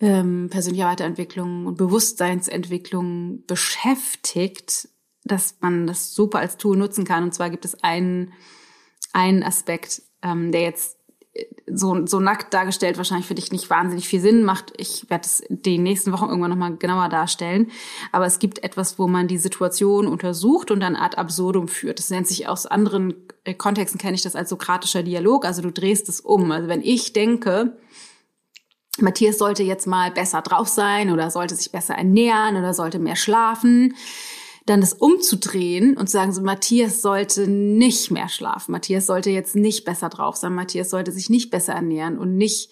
ähm, 0.00 0.48
persönlicher 0.50 0.86
Weiterentwicklung 0.86 1.66
und 1.66 1.76
Bewusstseinsentwicklung 1.76 3.44
beschäftigt, 3.44 4.88
dass 5.24 5.56
man 5.60 5.86
das 5.86 6.14
super 6.14 6.38
als 6.38 6.56
Tool 6.56 6.78
nutzen 6.78 7.04
kann. 7.04 7.24
Und 7.24 7.34
zwar 7.34 7.50
gibt 7.50 7.66
es 7.66 7.84
einen, 7.84 8.32
einen 9.12 9.42
Aspekt, 9.42 10.04
ähm, 10.22 10.52
der 10.52 10.62
jetzt 10.62 10.98
äh, 11.32 11.44
so, 11.66 12.06
so 12.06 12.20
nackt 12.20 12.52
dargestellt 12.52 12.96
wahrscheinlich 12.96 13.26
für 13.26 13.34
dich 13.34 13.52
nicht 13.52 13.70
wahnsinnig 13.70 14.08
viel 14.08 14.20
Sinn 14.20 14.44
macht. 14.44 14.72
Ich 14.76 15.08
werde 15.08 15.26
es 15.26 15.42
die 15.48 15.78
nächsten 15.78 16.12
Wochen 16.12 16.28
irgendwann 16.28 16.50
nochmal 16.50 16.76
genauer 16.76 17.08
darstellen. 17.08 17.70
Aber 18.12 18.26
es 18.26 18.38
gibt 18.38 18.62
etwas, 18.62 18.98
wo 18.98 19.06
man 19.06 19.28
die 19.28 19.38
Situation 19.38 20.06
untersucht 20.06 20.70
und 20.70 20.80
dann 20.80 20.96
ad 20.96 21.16
absurdum 21.16 21.68
führt. 21.68 21.98
Das 21.98 22.10
nennt 22.10 22.26
sich 22.26 22.48
aus 22.48 22.66
anderen 22.66 23.14
äh, 23.44 23.54
Kontexten 23.54 23.98
kenne 23.98 24.14
ich 24.14 24.22
das 24.22 24.36
als 24.36 24.50
sokratischer 24.50 25.02
Dialog. 25.02 25.44
Also 25.44 25.62
du 25.62 25.72
drehst 25.72 26.08
es 26.08 26.20
um. 26.20 26.50
Also 26.52 26.68
wenn 26.68 26.82
ich 26.82 27.12
denke, 27.12 27.76
Matthias 28.98 29.38
sollte 29.38 29.62
jetzt 29.62 29.86
mal 29.86 30.10
besser 30.10 30.42
drauf 30.42 30.68
sein 30.68 31.10
oder 31.10 31.30
sollte 31.30 31.54
sich 31.54 31.72
besser 31.72 31.94
ernähren 31.94 32.56
oder 32.56 32.74
sollte 32.74 32.98
mehr 32.98 33.16
schlafen, 33.16 33.94
dann 34.66 34.80
das 34.80 34.92
umzudrehen 34.92 35.96
und 35.96 36.08
zu 36.08 36.12
sagen, 36.12 36.32
so 36.32 36.42
Matthias 36.42 37.02
sollte 37.02 37.48
nicht 37.48 38.10
mehr 38.10 38.28
schlafen, 38.28 38.72
Matthias 38.72 39.06
sollte 39.06 39.30
jetzt 39.30 39.56
nicht 39.56 39.84
besser 39.84 40.08
drauf 40.08 40.36
sein, 40.36 40.54
Matthias 40.54 40.90
sollte 40.90 41.12
sich 41.12 41.30
nicht 41.30 41.50
besser 41.50 41.72
ernähren 41.72 42.18
und 42.18 42.36
nicht 42.36 42.70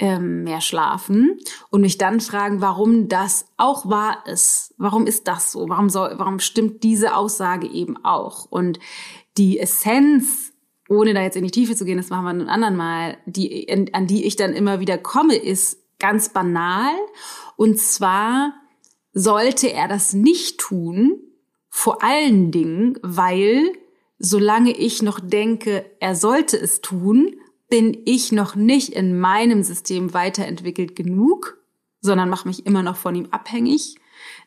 ähm, 0.00 0.44
mehr 0.44 0.60
schlafen 0.60 1.38
und 1.70 1.82
mich 1.82 1.98
dann 1.98 2.20
fragen, 2.20 2.60
warum 2.60 3.08
das 3.08 3.46
auch 3.58 3.88
wahr 3.88 4.24
ist. 4.26 4.74
Warum 4.78 5.06
ist 5.06 5.28
das 5.28 5.52
so? 5.52 5.68
Warum 5.68 5.90
soll, 5.90 6.14
warum 6.16 6.40
stimmt 6.40 6.82
diese 6.82 7.14
Aussage 7.14 7.68
eben 7.68 8.02
auch? 8.02 8.46
Und 8.46 8.80
die 9.36 9.58
Essenz, 9.58 10.52
ohne 10.88 11.12
da 11.12 11.22
jetzt 11.22 11.36
in 11.36 11.44
die 11.44 11.50
Tiefe 11.50 11.76
zu 11.76 11.84
gehen, 11.84 11.98
das 11.98 12.08
machen 12.08 12.24
wir 12.24 12.30
ein 12.30 12.48
anderen 12.48 12.76
Mal, 12.76 13.18
die, 13.26 13.68
an 13.92 14.06
die 14.06 14.24
ich 14.24 14.36
dann 14.36 14.54
immer 14.54 14.80
wieder 14.80 14.96
komme, 14.96 15.36
ist 15.36 15.78
ganz 15.98 16.30
banal. 16.30 16.92
Und 17.56 17.78
zwar 17.78 18.54
sollte 19.12 19.70
er 19.70 19.86
das 19.86 20.14
nicht 20.14 20.58
tun, 20.58 21.20
vor 21.70 22.02
allen 22.02 22.50
Dingen, 22.50 22.98
weil 23.02 23.72
solange 24.18 24.72
ich 24.72 25.02
noch 25.02 25.20
denke, 25.20 25.86
er 26.00 26.14
sollte 26.14 26.58
es 26.58 26.82
tun, 26.82 27.36
bin 27.70 27.96
ich 28.04 28.32
noch 28.32 28.56
nicht 28.56 28.90
in 28.90 29.18
meinem 29.18 29.62
System 29.62 30.12
weiterentwickelt 30.12 30.96
genug, 30.96 31.58
sondern 32.00 32.28
mache 32.28 32.48
mich 32.48 32.66
immer 32.66 32.82
noch 32.82 32.96
von 32.96 33.14
ihm 33.14 33.28
abhängig, 33.30 33.96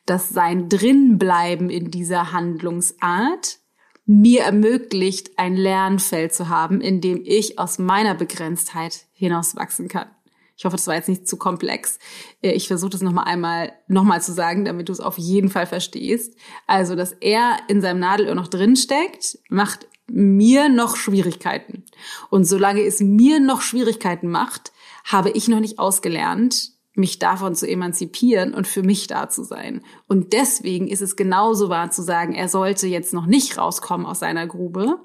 dass 0.05 0.29
sein 0.29 0.69
Drinbleiben 0.69 1.69
in 1.69 1.89
dieser 1.89 2.33
Handlungsart 2.33 3.59
mir 4.05 4.41
ermöglicht, 4.41 5.31
ein 5.39 5.55
Lernfeld 5.55 6.33
zu 6.33 6.49
haben, 6.49 6.81
in 6.81 6.99
dem 6.99 7.21
ich 7.23 7.57
aus 7.57 7.79
meiner 7.79 8.15
Begrenztheit 8.15 9.05
hinauswachsen 9.13 9.87
kann. 9.87 10.09
Ich 10.55 10.65
hoffe, 10.65 10.75
das 10.75 10.87
war 10.87 10.95
jetzt 10.95 11.09
nicht 11.09 11.27
zu 11.27 11.37
komplex. 11.37 11.99
Äh, 12.41 12.51
ich 12.51 12.67
versuche 12.67 12.91
das 12.91 13.01
nochmal 13.01 13.25
einmal 13.25 13.73
nochmal 13.87 14.21
zu 14.21 14.33
sagen, 14.33 14.65
damit 14.65 14.89
du 14.89 14.93
es 14.93 14.99
auf 14.99 15.17
jeden 15.17 15.49
Fall 15.49 15.65
verstehst. 15.65 16.35
Also, 16.67 16.95
dass 16.95 17.13
er 17.13 17.57
in 17.67 17.81
seinem 17.81 17.99
Nadelöhr 17.99 18.35
noch 18.35 18.47
drin 18.47 18.75
steckt, 18.75 19.39
macht 19.49 19.87
mir 20.07 20.69
noch 20.69 20.95
Schwierigkeiten. 20.95 21.85
Und 22.29 22.45
solange 22.45 22.81
es 22.81 22.99
mir 22.99 23.39
noch 23.39 23.61
Schwierigkeiten 23.61 24.29
macht, 24.29 24.71
habe 25.05 25.31
ich 25.31 25.47
noch 25.47 25.59
nicht 25.59 25.79
ausgelernt, 25.79 26.71
mich 26.95 27.17
davon 27.17 27.55
zu 27.55 27.67
emanzipieren 27.67 28.53
und 28.53 28.67
für 28.67 28.83
mich 28.83 29.07
da 29.07 29.29
zu 29.29 29.43
sein. 29.43 29.81
Und 30.07 30.33
deswegen 30.33 30.87
ist 30.87 31.01
es 31.01 31.15
genauso 31.15 31.69
wahr 31.69 31.89
zu 31.89 32.03
sagen, 32.03 32.35
er 32.35 32.49
sollte 32.49 32.87
jetzt 32.87 33.13
noch 33.13 33.25
nicht 33.25 33.57
rauskommen 33.57 34.05
aus 34.05 34.19
seiner 34.19 34.45
Grube, 34.45 34.99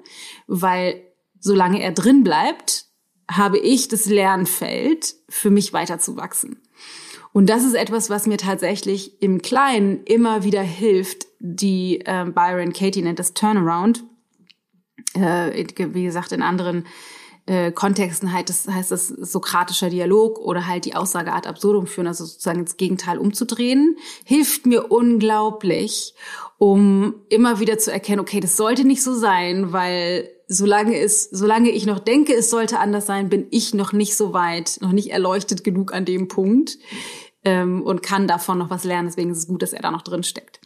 weil 0.45 1.01
solange 1.39 1.81
er 1.81 1.91
drin 1.91 2.23
bleibt, 2.23 2.85
habe 3.29 3.57
ich 3.57 3.87
das 3.87 4.05
Lernfeld, 4.07 5.15
für 5.29 5.49
mich 5.49 5.71
weiterzuwachsen. 5.73 6.59
Und 7.31 7.49
das 7.49 7.63
ist 7.63 7.75
etwas, 7.75 8.09
was 8.09 8.25
mir 8.25 8.37
tatsächlich 8.37 9.21
im 9.21 9.41
Kleinen 9.41 10.03
immer 10.03 10.43
wieder 10.43 10.63
hilft. 10.63 11.27
Die 11.39 12.01
äh, 12.05 12.25
Byron 12.25 12.73
Katie 12.73 13.03
nennt 13.03 13.19
das 13.19 13.33
Turnaround 13.33 14.03
äh, 15.13 15.65
wie 15.77 16.03
gesagt, 16.03 16.31
in 16.31 16.41
anderen 16.41 16.85
äh, 17.45 17.71
Kontexten 17.71 18.33
halt, 18.33 18.49
das 18.49 18.67
heißt 18.67 18.91
das 18.91 19.07
sokratischer 19.07 19.89
Dialog 19.89 20.39
oder 20.39 20.67
halt 20.67 20.85
die 20.85 20.95
Aussage 20.95 21.33
ad 21.33 21.47
absurdum 21.47 21.87
führen, 21.87 22.07
also 22.07 22.25
sozusagen 22.25 22.59
ins 22.59 22.77
Gegenteil 22.77 23.17
umzudrehen, 23.17 23.97
hilft 24.23 24.65
mir 24.65 24.91
unglaublich, 24.91 26.13
um 26.57 27.15
immer 27.29 27.59
wieder 27.59 27.77
zu 27.77 27.91
erkennen, 27.91 28.19
okay, 28.19 28.39
das 28.39 28.57
sollte 28.57 28.85
nicht 28.85 29.01
so 29.01 29.13
sein, 29.13 29.73
weil 29.73 30.29
solange 30.49 30.99
es, 30.99 31.29
solange 31.29 31.69
ich 31.69 31.85
noch 31.85 31.99
denke, 31.99 32.33
es 32.33 32.49
sollte 32.49 32.79
anders 32.79 33.05
sein, 33.05 33.29
bin 33.29 33.47
ich 33.51 33.73
noch 33.73 33.93
nicht 33.93 34.17
so 34.17 34.33
weit, 34.33 34.79
noch 34.81 34.91
nicht 34.91 35.11
erleuchtet 35.11 35.63
genug 35.63 35.93
an 35.93 36.03
dem 36.03 36.27
Punkt 36.27 36.77
ähm, 37.45 37.83
und 37.83 38.03
kann 38.03 38.27
davon 38.27 38.57
noch 38.57 38.69
was 38.69 38.83
lernen. 38.83 39.07
Deswegen 39.07 39.31
ist 39.31 39.37
es 39.37 39.47
gut, 39.47 39.61
dass 39.61 39.73
er 39.73 39.81
da 39.81 39.91
noch 39.91 40.01
drin 40.01 40.23
steckt. 40.23 40.59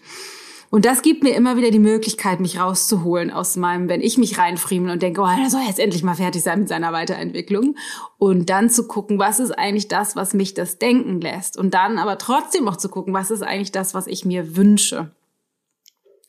Und 0.69 0.85
das 0.85 1.03
gibt 1.03 1.21
mir 1.21 1.35
immer 1.35 1.55
wieder 1.55 1.69
die 1.69 1.77
Möglichkeit, 1.77 2.39
mich 2.39 2.59
rauszuholen 2.59 3.29
aus 3.29 3.57
meinem, 3.57 3.89
wenn 3.89 4.01
ich 4.01 4.17
mich 4.17 4.39
reinfriemel 4.39 4.91
und 4.91 5.03
denke, 5.03 5.21
oh, 5.21 5.25
er 5.25 5.51
soll 5.51 5.61
jetzt 5.67 5.79
endlich 5.79 6.01
mal 6.01 6.15
fertig 6.15 6.41
sein 6.41 6.61
mit 6.61 6.69
seiner 6.69 6.91
Weiterentwicklung. 6.91 7.75
Und 8.17 8.49
dann 8.49 8.71
zu 8.71 8.87
gucken, 8.87 9.19
was 9.19 9.39
ist 9.39 9.51
eigentlich 9.51 9.87
das, 9.87 10.15
was 10.15 10.33
mich 10.33 10.55
das 10.55 10.79
denken 10.79 11.21
lässt. 11.21 11.59
Und 11.59 11.75
dann 11.75 11.99
aber 11.99 12.17
trotzdem 12.17 12.67
auch 12.67 12.77
zu 12.77 12.89
gucken, 12.89 13.13
was 13.13 13.29
ist 13.29 13.43
eigentlich 13.43 13.71
das, 13.71 13.93
was 13.93 14.07
ich 14.07 14.25
mir 14.25 14.55
wünsche. 14.55 15.11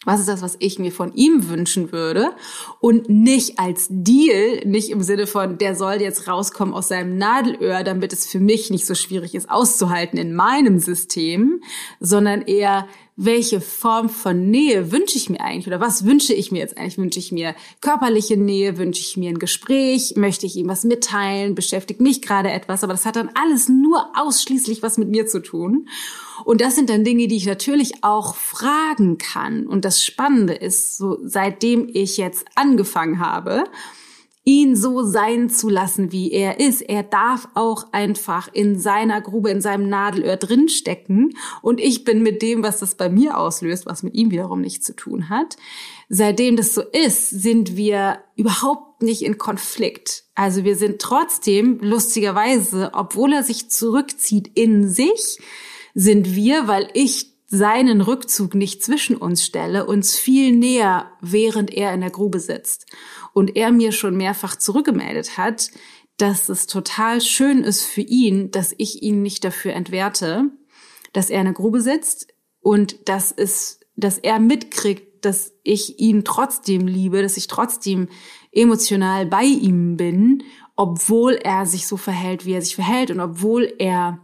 Was 0.04 0.20
ist 0.20 0.28
das, 0.28 0.42
was 0.42 0.56
ich 0.58 0.78
mir 0.78 0.92
von 0.92 1.14
ihm 1.14 1.48
wünschen 1.48 1.92
würde? 1.92 2.32
Und 2.80 3.08
nicht 3.08 3.58
als 3.58 3.86
Deal, 3.90 4.60
nicht 4.64 4.90
im 4.90 5.02
Sinne 5.02 5.26
von, 5.26 5.58
der 5.58 5.74
soll 5.74 5.94
jetzt 6.00 6.28
rauskommen 6.28 6.74
aus 6.74 6.88
seinem 6.88 7.16
Nadelöhr, 7.16 7.84
damit 7.84 8.12
es 8.12 8.26
für 8.26 8.40
mich 8.40 8.70
nicht 8.70 8.86
so 8.86 8.94
schwierig 8.94 9.34
ist 9.34 9.50
auszuhalten 9.50 10.18
in 10.18 10.34
meinem 10.34 10.78
System, 10.78 11.62
sondern 12.00 12.42
eher, 12.42 12.86
welche 13.16 13.60
Form 13.60 14.08
von 14.08 14.50
Nähe 14.50 14.90
wünsche 14.90 15.16
ich 15.16 15.30
mir 15.30 15.40
eigentlich 15.40 15.68
oder 15.68 15.78
was 15.78 16.04
wünsche 16.04 16.34
ich 16.34 16.50
mir 16.50 16.58
jetzt 16.58 16.76
eigentlich? 16.76 16.98
Wünsche 16.98 17.20
ich 17.20 17.30
mir 17.30 17.54
körperliche 17.80 18.36
Nähe? 18.36 18.76
Wünsche 18.76 19.02
ich 19.02 19.16
mir 19.16 19.30
ein 19.30 19.38
Gespräch? 19.38 20.14
Möchte 20.16 20.46
ich 20.46 20.56
ihm 20.56 20.68
was 20.68 20.82
mitteilen? 20.82 21.54
Beschäftigt 21.54 22.00
mich 22.00 22.22
gerade 22.22 22.50
etwas? 22.50 22.82
Aber 22.82 22.92
das 22.92 23.06
hat 23.06 23.14
dann 23.14 23.30
alles 23.34 23.68
nur 23.68 24.10
ausschließlich 24.16 24.82
was 24.82 24.98
mit 24.98 25.10
mir 25.10 25.26
zu 25.26 25.40
tun. 25.40 25.88
Und 26.44 26.60
das 26.60 26.74
sind 26.74 26.90
dann 26.90 27.04
Dinge, 27.04 27.28
die 27.28 27.36
ich 27.36 27.46
natürlich 27.46 28.02
auch 28.02 28.34
fragen 28.34 29.18
kann. 29.18 29.68
Und 29.68 29.84
das 29.84 30.04
Spannende 30.04 30.54
ist, 30.54 30.96
so 30.96 31.18
seitdem 31.22 31.88
ich 31.92 32.16
jetzt 32.16 32.44
angefangen 32.56 33.20
habe, 33.20 33.64
ihn 34.44 34.76
so 34.76 35.02
sein 35.02 35.48
zu 35.48 35.70
lassen, 35.70 36.12
wie 36.12 36.30
er 36.30 36.60
ist. 36.60 36.82
Er 36.82 37.02
darf 37.02 37.48
auch 37.54 37.86
einfach 37.92 38.48
in 38.52 38.78
seiner 38.78 39.22
Grube, 39.22 39.50
in 39.50 39.62
seinem 39.62 39.88
Nadelöhr 39.88 40.36
drinstecken. 40.36 41.34
Und 41.62 41.80
ich 41.80 42.04
bin 42.04 42.22
mit 42.22 42.42
dem, 42.42 42.62
was 42.62 42.78
das 42.78 42.94
bei 42.94 43.08
mir 43.08 43.38
auslöst, 43.38 43.86
was 43.86 44.02
mit 44.02 44.14
ihm 44.14 44.30
wiederum 44.30 44.60
nichts 44.60 44.84
zu 44.84 44.94
tun 44.94 45.30
hat. 45.30 45.56
Seitdem 46.10 46.56
das 46.56 46.74
so 46.74 46.82
ist, 46.82 47.30
sind 47.30 47.76
wir 47.76 48.18
überhaupt 48.36 49.02
nicht 49.02 49.22
in 49.22 49.38
Konflikt. 49.38 50.24
Also 50.34 50.64
wir 50.64 50.76
sind 50.76 51.00
trotzdem, 51.00 51.78
lustigerweise, 51.80 52.90
obwohl 52.92 53.32
er 53.32 53.42
sich 53.42 53.70
zurückzieht 53.70 54.50
in 54.54 54.88
sich, 54.88 55.38
sind 55.94 56.34
wir, 56.34 56.68
weil 56.68 56.88
ich 56.92 57.33
seinen 57.46 58.00
Rückzug 58.00 58.54
nicht 58.54 58.82
zwischen 58.82 59.16
uns 59.16 59.44
stelle, 59.44 59.86
uns 59.86 60.16
viel 60.16 60.52
näher, 60.52 61.10
während 61.20 61.72
er 61.72 61.92
in 61.92 62.00
der 62.00 62.10
Grube 62.10 62.40
sitzt 62.40 62.86
und 63.32 63.56
er 63.56 63.70
mir 63.70 63.92
schon 63.92 64.16
mehrfach 64.16 64.56
zurückgemeldet 64.56 65.36
hat, 65.36 65.70
dass 66.16 66.48
es 66.48 66.66
total 66.66 67.20
schön 67.20 67.62
ist 67.62 67.82
für 67.84 68.00
ihn, 68.00 68.50
dass 68.50 68.74
ich 68.78 69.02
ihn 69.02 69.22
nicht 69.22 69.44
dafür 69.44 69.72
entwerte, 69.72 70.50
dass 71.12 71.30
er 71.30 71.40
in 71.40 71.46
der 71.46 71.54
Grube 71.54 71.80
sitzt 71.80 72.28
und 72.60 73.08
dass 73.08 73.32
es, 73.32 73.80
dass 73.96 74.18
er 74.18 74.38
mitkriegt, 74.38 75.24
dass 75.24 75.52
ich 75.62 75.98
ihn 76.00 76.24
trotzdem 76.24 76.86
liebe, 76.86 77.22
dass 77.22 77.36
ich 77.36 77.46
trotzdem 77.46 78.08
emotional 78.52 79.26
bei 79.26 79.44
ihm 79.44 79.96
bin, 79.96 80.44
obwohl 80.76 81.34
er 81.34 81.66
sich 81.66 81.86
so 81.86 81.96
verhält, 81.96 82.46
wie 82.46 82.52
er 82.52 82.62
sich 82.62 82.74
verhält 82.74 83.10
und 83.10 83.20
obwohl 83.20 83.72
er 83.78 84.23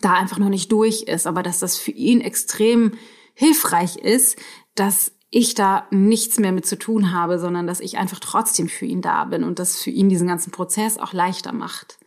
da 0.00 0.14
einfach 0.14 0.38
noch 0.38 0.48
nicht 0.48 0.70
durch 0.72 1.02
ist, 1.02 1.26
aber 1.26 1.42
dass 1.42 1.58
das 1.58 1.78
für 1.78 1.90
ihn 1.90 2.20
extrem 2.20 2.92
hilfreich 3.34 3.96
ist, 3.96 4.36
dass 4.74 5.12
ich 5.30 5.54
da 5.54 5.86
nichts 5.90 6.38
mehr 6.38 6.52
mit 6.52 6.66
zu 6.66 6.78
tun 6.78 7.12
habe, 7.12 7.38
sondern 7.38 7.66
dass 7.66 7.80
ich 7.80 7.98
einfach 7.98 8.20
trotzdem 8.20 8.68
für 8.68 8.86
ihn 8.86 9.02
da 9.02 9.24
bin 9.24 9.44
und 9.44 9.58
das 9.58 9.82
für 9.82 9.90
ihn 9.90 10.08
diesen 10.08 10.26
ganzen 10.26 10.50
Prozess 10.50 10.98
auch 10.98 11.12
leichter 11.12 11.52
macht. 11.52 11.98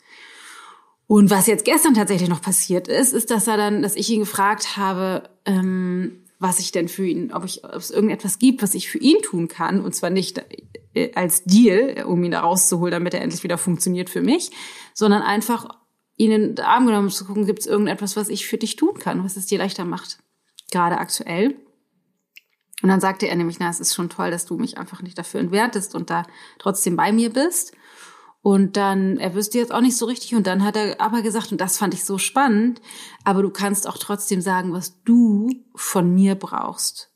Und 1.07 1.29
was 1.29 1.45
jetzt 1.45 1.65
gestern 1.65 1.93
tatsächlich 1.93 2.29
noch 2.29 2.41
passiert 2.41 2.87
ist, 2.87 3.13
ist, 3.13 3.31
dass 3.31 3.47
er 3.47 3.57
dann, 3.57 3.81
dass 3.81 3.95
ich 3.95 4.09
ihn 4.09 4.21
gefragt 4.21 4.77
habe, 4.77 5.29
ähm, 5.45 6.23
was 6.39 6.59
ich 6.59 6.71
denn 6.71 6.87
für 6.87 7.05
ihn, 7.05 7.33
ob, 7.33 7.45
ich, 7.45 7.63
ob 7.63 7.75
es 7.75 7.91
irgendetwas 7.91 8.39
gibt, 8.39 8.63
was 8.63 8.73
ich 8.73 8.89
für 8.89 8.97
ihn 8.97 9.21
tun 9.21 9.47
kann, 9.47 9.81
und 9.81 9.93
zwar 9.93 10.09
nicht 10.09 10.43
äh, 10.93 11.11
als 11.13 11.43
Deal, 11.43 12.03
um 12.07 12.23
ihn 12.23 12.31
da 12.31 12.39
rauszuholen, 12.39 12.91
damit 12.91 13.13
er 13.13 13.21
endlich 13.21 13.43
wieder 13.43 13.59
funktioniert 13.59 14.09
für 14.09 14.21
mich, 14.21 14.51
sondern 14.93 15.21
einfach 15.21 15.67
ihn 16.21 16.31
in 16.31 16.55
den 16.55 16.65
Arm 16.65 16.85
genommen 16.85 17.09
zu 17.09 17.25
gucken, 17.25 17.45
gibt 17.45 17.59
es 17.59 17.65
irgendetwas, 17.65 18.15
was 18.15 18.29
ich 18.29 18.45
für 18.45 18.57
dich 18.57 18.75
tun 18.75 18.99
kann, 18.99 19.23
was 19.23 19.37
es 19.37 19.47
dir 19.47 19.57
leichter 19.57 19.85
macht, 19.85 20.19
gerade 20.71 20.97
aktuell. 20.97 21.55
Und 22.83 22.89
dann 22.89 23.01
sagte 23.01 23.27
er 23.27 23.35
nämlich, 23.35 23.59
na, 23.59 23.69
es 23.69 23.79
ist 23.79 23.93
schon 23.93 24.09
toll, 24.09 24.31
dass 24.31 24.45
du 24.45 24.57
mich 24.57 24.77
einfach 24.77 25.01
nicht 25.01 25.17
dafür 25.17 25.39
entwertest 25.39 25.95
und 25.95 26.09
da 26.09 26.25
trotzdem 26.59 26.95
bei 26.95 27.11
mir 27.11 27.31
bist. 27.31 27.73
Und 28.43 28.75
dann, 28.75 29.17
er 29.17 29.35
wüsste 29.35 29.59
jetzt 29.59 29.71
auch 29.71 29.81
nicht 29.81 29.97
so 29.97 30.05
richtig. 30.05 30.33
Und 30.33 30.47
dann 30.47 30.63
hat 30.63 30.75
er 30.75 30.99
aber 30.99 31.21
gesagt, 31.21 31.51
und 31.51 31.61
das 31.61 31.77
fand 31.77 31.93
ich 31.93 32.03
so 32.03 32.17
spannend, 32.17 32.81
aber 33.23 33.43
du 33.43 33.51
kannst 33.51 33.87
auch 33.87 33.99
trotzdem 33.99 34.41
sagen, 34.41 34.73
was 34.73 35.03
du 35.03 35.49
von 35.75 36.13
mir 36.13 36.35
brauchst. 36.35 37.11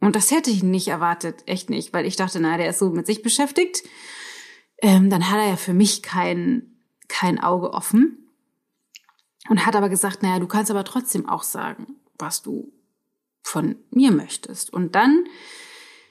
Und 0.00 0.16
das 0.16 0.30
hätte 0.30 0.50
ich 0.50 0.62
nicht 0.62 0.88
erwartet, 0.88 1.42
echt 1.46 1.70
nicht, 1.70 1.92
weil 1.92 2.06
ich 2.06 2.16
dachte, 2.16 2.40
na, 2.40 2.56
der 2.56 2.70
ist 2.70 2.78
so 2.78 2.90
mit 2.90 3.06
sich 3.06 3.22
beschäftigt. 3.22 3.82
Ähm, 4.80 5.10
dann 5.10 5.30
hat 5.30 5.38
er 5.38 5.48
ja 5.48 5.56
für 5.56 5.74
mich 5.74 6.02
kein, 6.02 6.74
kein 7.08 7.38
Auge 7.38 7.72
offen. 7.72 8.21
Und 9.48 9.66
hat 9.66 9.74
aber 9.74 9.88
gesagt, 9.88 10.22
naja, 10.22 10.38
du 10.38 10.46
kannst 10.46 10.70
aber 10.70 10.84
trotzdem 10.84 11.28
auch 11.28 11.42
sagen, 11.42 11.96
was 12.18 12.42
du 12.42 12.72
von 13.42 13.76
mir 13.90 14.12
möchtest. 14.12 14.72
Und 14.72 14.94
dann 14.94 15.24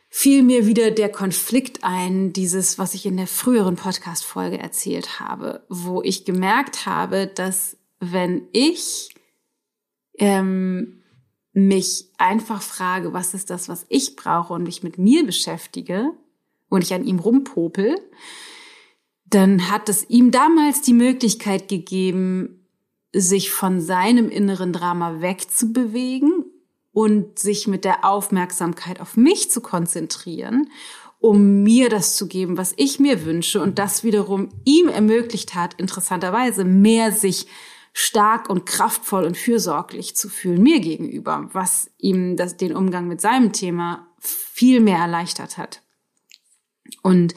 fiel 0.09 0.43
mir 0.43 0.67
wieder 0.67 0.91
der 0.91 1.09
Konflikt 1.09 1.83
ein, 1.83 2.33
dieses, 2.33 2.77
was 2.77 2.93
ich 2.93 3.05
in 3.05 3.15
der 3.15 3.27
früheren 3.27 3.77
Podcast-Folge 3.77 4.59
erzählt 4.59 5.21
habe, 5.21 5.65
wo 5.69 6.01
ich 6.01 6.25
gemerkt 6.25 6.85
habe, 6.85 7.27
dass 7.27 7.77
wenn 8.01 8.47
ich 8.51 9.15
ähm, 10.17 11.01
mich 11.53 12.09
einfach 12.17 12.61
frage, 12.61 13.13
was 13.13 13.33
ist 13.33 13.49
das, 13.49 13.69
was 13.69 13.85
ich 13.87 14.17
brauche 14.17 14.53
und 14.53 14.63
mich 14.63 14.83
mit 14.83 14.97
mir 14.97 15.25
beschäftige 15.25 16.11
und 16.69 16.83
ich 16.83 16.93
an 16.93 17.05
ihm 17.05 17.19
rumpopel, 17.19 17.95
dann 19.25 19.71
hat 19.71 19.87
es 19.87 20.09
ihm 20.09 20.31
damals 20.31 20.81
die 20.81 20.93
Möglichkeit 20.93 21.69
gegeben, 21.69 22.60
sich 23.13 23.51
von 23.51 23.81
seinem 23.81 24.29
inneren 24.29 24.73
Drama 24.73 25.21
wegzubewegen 25.21 26.45
und 26.91 27.39
sich 27.39 27.67
mit 27.67 27.85
der 27.85 28.05
Aufmerksamkeit 28.05 28.99
auf 28.99 29.17
mich 29.17 29.51
zu 29.51 29.61
konzentrieren, 29.61 30.69
um 31.19 31.63
mir 31.63 31.89
das 31.89 32.15
zu 32.15 32.27
geben, 32.27 32.57
was 32.57 32.73
ich 32.77 32.99
mir 32.99 33.25
wünsche 33.25 33.61
und 33.61 33.79
das 33.79 34.03
wiederum 34.03 34.49
ihm 34.65 34.87
ermöglicht 34.87 35.55
hat, 35.55 35.75
interessanterweise 35.75 36.65
mehr 36.65 37.11
sich 37.11 37.47
stark 37.93 38.49
und 38.49 38.65
kraftvoll 38.65 39.25
und 39.25 39.37
fürsorglich 39.37 40.15
zu 40.15 40.29
fühlen 40.29 40.63
mir 40.63 40.79
gegenüber, 40.79 41.49
was 41.53 41.91
ihm 41.97 42.37
das, 42.37 42.57
den 42.57 42.75
Umgang 42.75 43.07
mit 43.07 43.21
seinem 43.21 43.51
Thema 43.51 44.07
viel 44.19 44.79
mehr 44.79 44.97
erleichtert 44.97 45.57
hat. 45.57 45.81
Und 47.01 47.35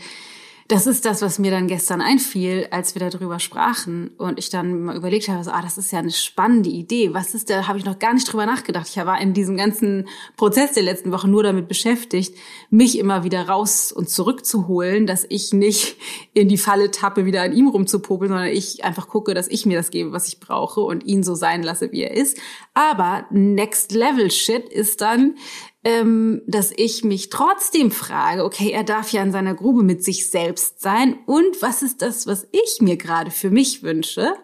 das 0.74 0.88
ist 0.88 1.04
das, 1.04 1.22
was 1.22 1.38
mir 1.38 1.52
dann 1.52 1.68
gestern 1.68 2.00
einfiel, 2.00 2.66
als 2.72 2.96
wir 2.96 3.08
darüber 3.08 3.38
sprachen 3.38 4.08
und 4.18 4.40
ich 4.40 4.50
dann 4.50 4.82
mal 4.82 4.96
überlegt 4.96 5.28
habe, 5.28 5.44
so, 5.44 5.52
ah, 5.52 5.62
das 5.62 5.78
ist 5.78 5.92
ja 5.92 6.00
eine 6.00 6.10
spannende 6.10 6.68
Idee. 6.68 7.14
Was 7.14 7.32
ist 7.32 7.48
da? 7.48 7.68
Habe 7.68 7.78
ich 7.78 7.84
noch 7.84 8.00
gar 8.00 8.12
nicht 8.12 8.30
drüber 8.30 8.44
nachgedacht. 8.44 8.88
Ich 8.88 8.96
war 8.96 9.20
in 9.20 9.34
diesem 9.34 9.56
ganzen 9.56 10.08
Prozess 10.36 10.72
der 10.72 10.82
letzten 10.82 11.12
Woche 11.12 11.28
nur 11.28 11.44
damit 11.44 11.68
beschäftigt, 11.68 12.34
mich 12.70 12.98
immer 12.98 13.22
wieder 13.22 13.48
raus 13.48 13.92
und 13.92 14.10
zurückzuholen, 14.10 15.06
dass 15.06 15.24
ich 15.28 15.52
nicht 15.52 15.96
in 16.32 16.48
die 16.48 16.58
Falle 16.58 16.90
tappe, 16.90 17.24
wieder 17.24 17.42
an 17.42 17.52
ihm 17.52 17.68
rumzupopeln, 17.68 18.30
sondern 18.30 18.48
ich 18.48 18.84
einfach 18.84 19.06
gucke, 19.06 19.32
dass 19.32 19.46
ich 19.46 19.66
mir 19.66 19.78
das 19.78 19.90
gebe, 19.90 20.10
was 20.10 20.26
ich 20.26 20.40
brauche 20.40 20.80
und 20.80 21.04
ihn 21.04 21.22
so 21.22 21.36
sein 21.36 21.62
lasse, 21.62 21.92
wie 21.92 22.02
er 22.02 22.16
ist. 22.16 22.36
Aber 22.74 23.26
Next 23.30 23.92
Level 23.92 24.28
Shit 24.28 24.68
ist 24.68 25.00
dann, 25.00 25.36
ähm, 25.84 26.42
dass 26.46 26.72
ich 26.74 27.04
mich 27.04 27.28
trotzdem 27.28 27.90
frage, 27.90 28.44
okay, 28.44 28.70
er 28.70 28.84
darf 28.84 29.12
ja 29.12 29.22
in 29.22 29.32
seiner 29.32 29.54
Grube 29.54 29.82
mit 29.82 30.02
sich 30.02 30.30
selbst 30.30 30.80
sein 30.80 31.18
und 31.26 31.60
was 31.60 31.82
ist 31.82 32.02
das, 32.02 32.26
was 32.26 32.46
ich 32.52 32.80
mir 32.80 32.96
gerade 32.96 33.30
für 33.30 33.50
mich 33.50 33.82
wünsche? 33.82 34.34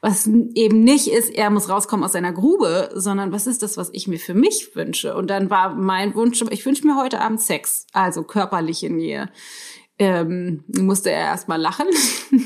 Was 0.00 0.28
eben 0.54 0.84
nicht 0.84 1.08
ist, 1.08 1.34
er 1.34 1.50
muss 1.50 1.68
rauskommen 1.68 2.04
aus 2.04 2.12
seiner 2.12 2.32
Grube, 2.32 2.88
sondern 2.94 3.32
was 3.32 3.48
ist 3.48 3.64
das, 3.64 3.76
was 3.76 3.90
ich 3.92 4.06
mir 4.06 4.20
für 4.20 4.34
mich 4.34 4.76
wünsche? 4.76 5.16
Und 5.16 5.28
dann 5.28 5.50
war 5.50 5.74
mein 5.74 6.14
Wunsch, 6.14 6.40
ich 6.50 6.64
wünsche 6.64 6.86
mir 6.86 6.96
heute 6.96 7.20
Abend 7.20 7.40
Sex, 7.40 7.84
also 7.92 8.22
körperliche 8.22 8.90
Nähe 8.90 9.28
ähm, 9.98 10.62
musste 10.68 11.10
er 11.10 11.22
erstmal 11.22 11.60
lachen, 11.60 11.86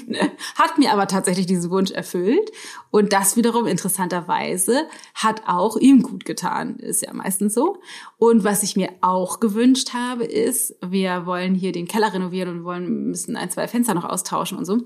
hat 0.57 0.79
mir 0.79 0.93
aber 0.93 1.07
tatsächlich 1.07 1.47
diesen 1.47 1.71
Wunsch 1.71 1.91
erfüllt. 1.91 2.51
Und 2.91 3.13
das 3.13 3.37
wiederum 3.37 3.67
interessanterweise 3.67 4.87
hat 5.15 5.43
auch 5.47 5.77
ihm 5.77 6.03
gut 6.03 6.25
getan, 6.25 6.77
ist 6.77 7.03
ja 7.03 7.13
meistens 7.13 7.55
so. 7.55 7.81
Und 8.17 8.45
was 8.45 8.63
ich 8.63 8.77
mir 8.77 8.91
auch 9.03 9.39
gewünscht 9.39 9.93
habe, 9.93 10.25
ist, 10.25 10.77
wir 10.81 11.27
wollen 11.27 11.55
hier 11.55 11.73
den 11.73 11.87
Keller 11.87 12.15
renovieren 12.15 12.59
und 12.59 12.65
wollen, 12.65 13.09
müssen 13.09 13.37
ein, 13.37 13.51
zwei 13.51 13.69
Fenster 13.69 13.95
noch 13.95 14.05
austauschen 14.05 14.57
und 14.57 14.65
so. 14.65 14.79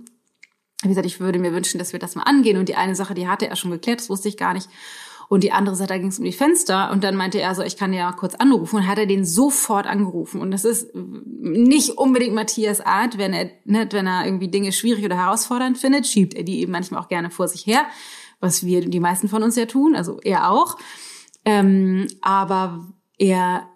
Wie 0.83 0.89
gesagt, 0.89 1.07
ich 1.07 1.21
würde 1.21 1.39
mir 1.39 1.53
wünschen, 1.53 1.79
dass 1.79 1.93
wir 1.93 2.01
das 2.01 2.17
mal 2.17 2.25
angehen. 2.25 2.59
Und 2.59 2.69
die 2.69 2.77
eine 2.77 2.97
Sache, 2.97 3.15
die 3.15 3.29
hatte 3.29 3.47
er 3.47 3.57
schon 3.57 3.71
geklärt, 3.71 4.01
das 4.01 4.11
wusste 4.11 4.29
ich 4.29 4.37
gar 4.37 4.55
nicht. 4.55 4.69
Und 5.29 5.43
die 5.43 5.53
andere 5.53 5.75
Seite, 5.75 5.95
da 5.95 5.99
ging 5.99 6.09
es 6.09 6.19
um 6.19 6.25
die 6.25 6.33
Fenster. 6.33 6.91
Und 6.93 7.03
dann 7.03 7.17
meinte 7.17 7.41
er 7.41 7.55
so, 7.55 7.63
ich 7.63 7.77
kann 7.77 7.93
ja 7.93 8.13
kurz 8.13 8.35
anrufen. 8.35 8.77
Und 8.77 8.87
hat 8.87 8.99
er 8.99 9.07
den 9.07 9.25
sofort 9.25 9.87
angerufen. 9.87 10.41
Und 10.41 10.51
das 10.51 10.65
ist 10.65 10.95
nicht 10.95 11.99
unbedingt 11.99 12.35
Matthias 12.35 12.81
Art, 12.81 13.19
wenn 13.19 13.33
er, 13.33 13.51
ne, 13.65 13.89
wenn 13.91 14.07
er 14.07 14.25
irgendwie 14.25 14.49
Dinge 14.49 14.73
schwierig 14.73 15.05
oder 15.05 15.17
herausfordernd 15.17 15.79
findet, 15.79 16.07
schiebt 16.07 16.35
er 16.35 16.45
die 16.45 16.61
eben 16.61 16.73
manchmal 16.73 17.01
auch 17.01 17.09
gerne 17.09 17.31
vor 17.31 17.49
sich 17.49 17.67
her, 17.67 17.87
was 18.41 18.65
wir, 18.65 18.89
die 18.89 19.01
meisten 19.01 19.29
von 19.29 19.43
uns 19.43 19.57
ja 19.57 19.67
tun, 19.67 19.97
also 19.97 20.21
er 20.23 20.51
auch. 20.51 20.77
Ähm, 21.45 22.07
aber 22.21 22.87
er 23.19 23.69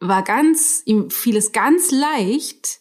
war 0.00 0.22
ganz, 0.22 0.82
ihm 0.84 1.10
fiel 1.10 1.36
es 1.36 1.52
ganz 1.52 1.90
leicht, 1.90 2.80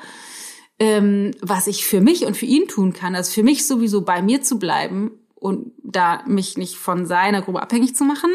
ähm, 0.79 1.33
was 1.43 1.67
ich 1.67 1.85
für 1.85 2.01
mich 2.01 2.25
und 2.25 2.35
für 2.35 2.47
ihn 2.47 2.67
tun 2.67 2.95
kann, 2.95 3.15
also 3.15 3.31
für 3.31 3.43
mich 3.43 3.67
sowieso 3.67 4.01
bei 4.01 4.23
mir 4.23 4.41
zu 4.41 4.59
bleiben 4.59 5.11
und 5.35 5.73
da 5.83 6.23
mich 6.27 6.57
nicht 6.57 6.77
von 6.77 7.05
seiner 7.05 7.43
Grube 7.43 7.61
abhängig 7.61 7.95
zu 7.95 8.05
machen 8.05 8.31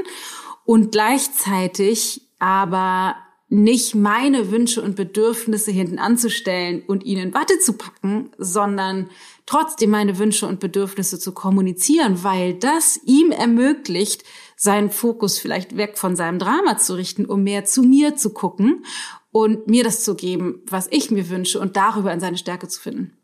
und 0.66 0.92
gleichzeitig 0.92 2.28
aber 2.38 3.16
nicht 3.52 3.96
meine 3.96 4.50
Wünsche 4.50 4.82
und 4.82 4.96
Bedürfnisse 4.96 5.72
hinten 5.72 6.00
anzustellen 6.00 6.84
und 6.88 7.04
ihnen 7.04 7.34
Watte 7.34 7.60
zu 7.60 7.74
packen, 7.74 8.32
sondern 8.38 9.10
trotzdem 9.46 9.90
meine 9.90 10.18
Wünsche 10.18 10.48
und 10.48 10.62
Bedürfnisse 10.62 11.20
zu 11.20 11.34
kommunizieren, 11.34 12.24
weil 12.24 12.54
das 12.54 12.98
ihm 13.06 13.32
ermöglicht, 13.32 14.24
seinen 14.56 14.90
Fokus 14.90 15.38
vielleicht 15.38 15.76
weg 15.76 15.98
von 15.98 16.16
seinem 16.16 16.40
Drama 16.40 16.78
zu 16.78 16.94
richten, 16.94 17.26
um 17.26 17.44
mehr 17.44 17.66
zu 17.66 17.84
mir 17.84 18.16
zu 18.16 18.30
gucken 18.30 18.86
und 19.32 19.68
mir 19.68 19.84
das 19.84 20.04
zu 20.06 20.16
geben, 20.16 20.62
was 20.68 20.88
ich 20.90 21.12
mir 21.12 21.30
wünsche 21.30 21.60
und 21.60 21.76
darüber 21.76 22.14
in 22.14 22.22
seine 22.22 22.38
Stärke 22.38 22.70
zu 22.70 22.80
finden. 22.80 23.18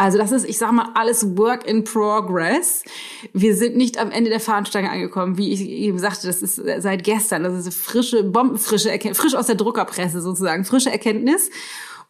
Also 0.00 0.16
das 0.16 0.32
ist, 0.32 0.48
ich 0.48 0.56
sag 0.56 0.72
mal, 0.72 0.92
alles 0.94 1.36
Work 1.36 1.66
in 1.66 1.84
Progress. 1.84 2.84
Wir 3.34 3.54
sind 3.54 3.76
nicht 3.76 3.98
am 3.98 4.10
Ende 4.10 4.30
der 4.30 4.40
Fahnenstange 4.40 4.90
angekommen, 4.90 5.36
wie 5.36 5.52
ich 5.52 5.60
eben 5.60 5.98
sagte, 5.98 6.26
das 6.26 6.40
ist 6.40 6.56
seit 6.56 7.04
gestern. 7.04 7.42
Das 7.42 7.66
ist 7.66 7.76
frische, 7.76 8.24
bombenfrische 8.24 8.98
frisch 9.12 9.34
aus 9.34 9.48
der 9.48 9.56
Druckerpresse 9.56 10.22
sozusagen, 10.22 10.64
frische 10.64 10.90
Erkenntnis. 10.90 11.50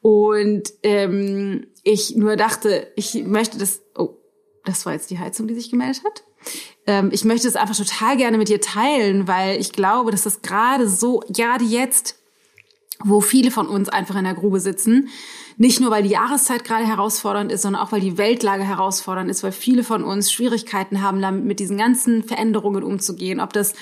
Und 0.03 0.73
ähm, 0.85 1.67
ich 1.83 2.15
nur 2.15 2.37
dachte, 2.37 2.93
ich 2.95 3.25
möchte 3.25 3.59
das, 3.59 3.83
oh, 3.99 4.11
das 4.65 4.87
war 4.87 4.93
jetzt 4.93 5.11
die 5.11 5.19
Heizung, 5.19 5.49
die 5.49 5.55
sich 5.55 5.69
gemeldet 5.69 6.05
hat. 6.05 6.23
Ähm, 6.87 7.11
ich 7.13 7.25
möchte 7.25 7.49
es 7.49 7.57
einfach 7.57 7.75
total 7.75 8.17
gerne 8.17 8.39
mit 8.39 8.51
dir 8.51 8.61
teilen, 8.61 9.27
weil 9.27 9.61
ich 9.61 9.73
glaube, 9.73 10.13
dass 10.13 10.23
das 10.23 10.43
gerade 10.43 10.89
so, 10.89 11.25
gerade 11.29 11.65
jetzt, 11.65 12.21
wo 13.03 13.21
viele 13.21 13.51
von 13.51 13.67
uns 13.67 13.89
einfach 13.89 14.15
in 14.15 14.23
der 14.23 14.35
Grube 14.35 14.61
sitzen, 14.61 15.09
nicht 15.61 15.79
nur, 15.79 15.91
weil 15.91 16.03
die 16.03 16.09
Jahreszeit 16.09 16.65
gerade 16.65 16.87
herausfordernd 16.87 17.53
ist, 17.53 17.61
sondern 17.61 17.83
auch, 17.83 17.93
weil 17.93 18.01
die 18.01 18.17
Weltlage 18.17 18.65
herausfordernd 18.65 19.31
ist, 19.31 19.43
weil 19.43 19.53
viele 19.53 19.85
von 19.85 20.03
uns 20.03 20.33
Schwierigkeiten 20.33 21.03
haben, 21.03 21.21
damit 21.21 21.45
mit 21.45 21.61
diesen 21.61 21.77
ganzen 21.77 22.23
Veränderungen 22.23 22.83
umzugehen. 22.83 23.41
Ob 23.41 23.53
das 23.53 23.75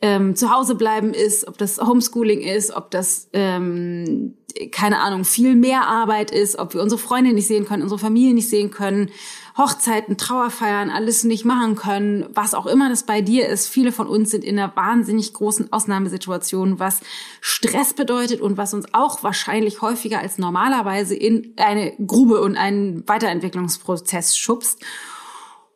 ähm, 0.00 0.36
zu 0.36 0.54
Hause 0.54 0.76
bleiben 0.76 1.12
ist, 1.12 1.48
ob 1.48 1.58
das 1.58 1.80
Homeschooling 1.80 2.40
ist, 2.40 2.70
ob 2.70 2.92
das 2.92 3.30
ähm, 3.32 4.34
keine 4.70 5.00
Ahnung 5.00 5.24
viel 5.24 5.56
mehr 5.56 5.88
Arbeit 5.88 6.30
ist, 6.30 6.56
ob 6.56 6.72
wir 6.72 6.80
unsere 6.80 7.00
Freunde 7.00 7.32
nicht 7.32 7.48
sehen 7.48 7.64
können, 7.64 7.82
unsere 7.82 7.98
Familie 7.98 8.32
nicht 8.32 8.48
sehen 8.48 8.70
können, 8.70 9.10
Hochzeiten, 9.56 10.16
Trauerfeiern, 10.16 10.90
alles 10.90 11.22
nicht 11.22 11.44
machen 11.44 11.76
können, 11.76 12.26
was 12.34 12.54
auch 12.54 12.66
immer 12.66 12.88
das 12.88 13.04
bei 13.04 13.20
dir 13.20 13.48
ist. 13.48 13.68
Viele 13.68 13.92
von 13.92 14.08
uns 14.08 14.30
sind 14.30 14.42
in 14.42 14.58
einer 14.58 14.74
wahnsinnig 14.74 15.32
großen 15.32 15.72
Ausnahmesituation, 15.72 16.80
was 16.80 17.00
Stress 17.40 17.94
bedeutet 17.94 18.40
und 18.40 18.56
was 18.56 18.74
uns 18.74 18.92
auch 18.92 19.22
wahrscheinlich 19.22 19.80
häufiger 19.80 20.18
als 20.18 20.38
normalerweise 20.38 21.14
in 21.14 21.54
eine 21.56 21.92
Grube 22.04 22.40
und 22.40 22.56
einen 22.56 23.06
Weiterentwicklungsprozess 23.06 24.36
schubst. 24.36 24.82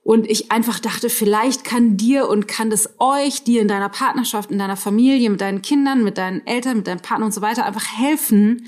Und 0.02 0.28
ich 0.28 0.50
einfach 0.50 0.80
dachte, 0.80 1.08
vielleicht 1.08 1.62
kann 1.62 1.96
dir 1.96 2.28
und 2.28 2.48
kann 2.48 2.70
das 2.70 2.94
euch, 2.98 3.44
dir 3.44 3.60
in 3.60 3.68
deiner 3.68 3.90
Partnerschaft, 3.90 4.50
in 4.50 4.58
deiner 4.58 4.76
Familie, 4.76 5.30
mit 5.30 5.40
deinen 5.40 5.62
Kindern, 5.62 6.02
mit 6.02 6.18
deinen 6.18 6.44
Eltern, 6.46 6.78
mit 6.78 6.86
deinem 6.88 7.02
Partner 7.02 7.26
und 7.26 7.34
so 7.34 7.42
weiter 7.42 7.64
einfach 7.64 7.86
helfen, 7.96 8.66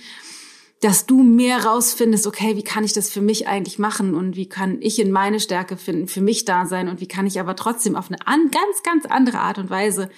dass 0.80 1.04
du 1.04 1.22
mehr 1.22 1.64
rausfindest, 1.64 2.26
okay, 2.26 2.56
wie 2.56 2.64
kann 2.64 2.84
ich 2.84 2.94
das 2.94 3.10
für 3.10 3.20
mich 3.20 3.46
eigentlich 3.46 3.78
machen 3.78 4.14
und 4.14 4.34
wie 4.34 4.48
kann 4.48 4.78
ich 4.80 4.98
in 4.98 5.10
meine 5.10 5.38
Stärke 5.38 5.76
finden, 5.76 6.08
für 6.08 6.22
mich 6.22 6.46
da 6.46 6.64
sein 6.64 6.88
und 6.88 7.00
wie 7.00 7.08
kann 7.08 7.26
ich 7.26 7.38
aber 7.38 7.54
trotzdem 7.54 7.96
auf 7.96 8.08
eine 8.08 8.26
an, 8.26 8.50
ganz, 8.50 8.82
ganz 8.82 9.04
andere 9.04 9.40
Art 9.40 9.58
und 9.58 9.68
Weise 9.68 10.08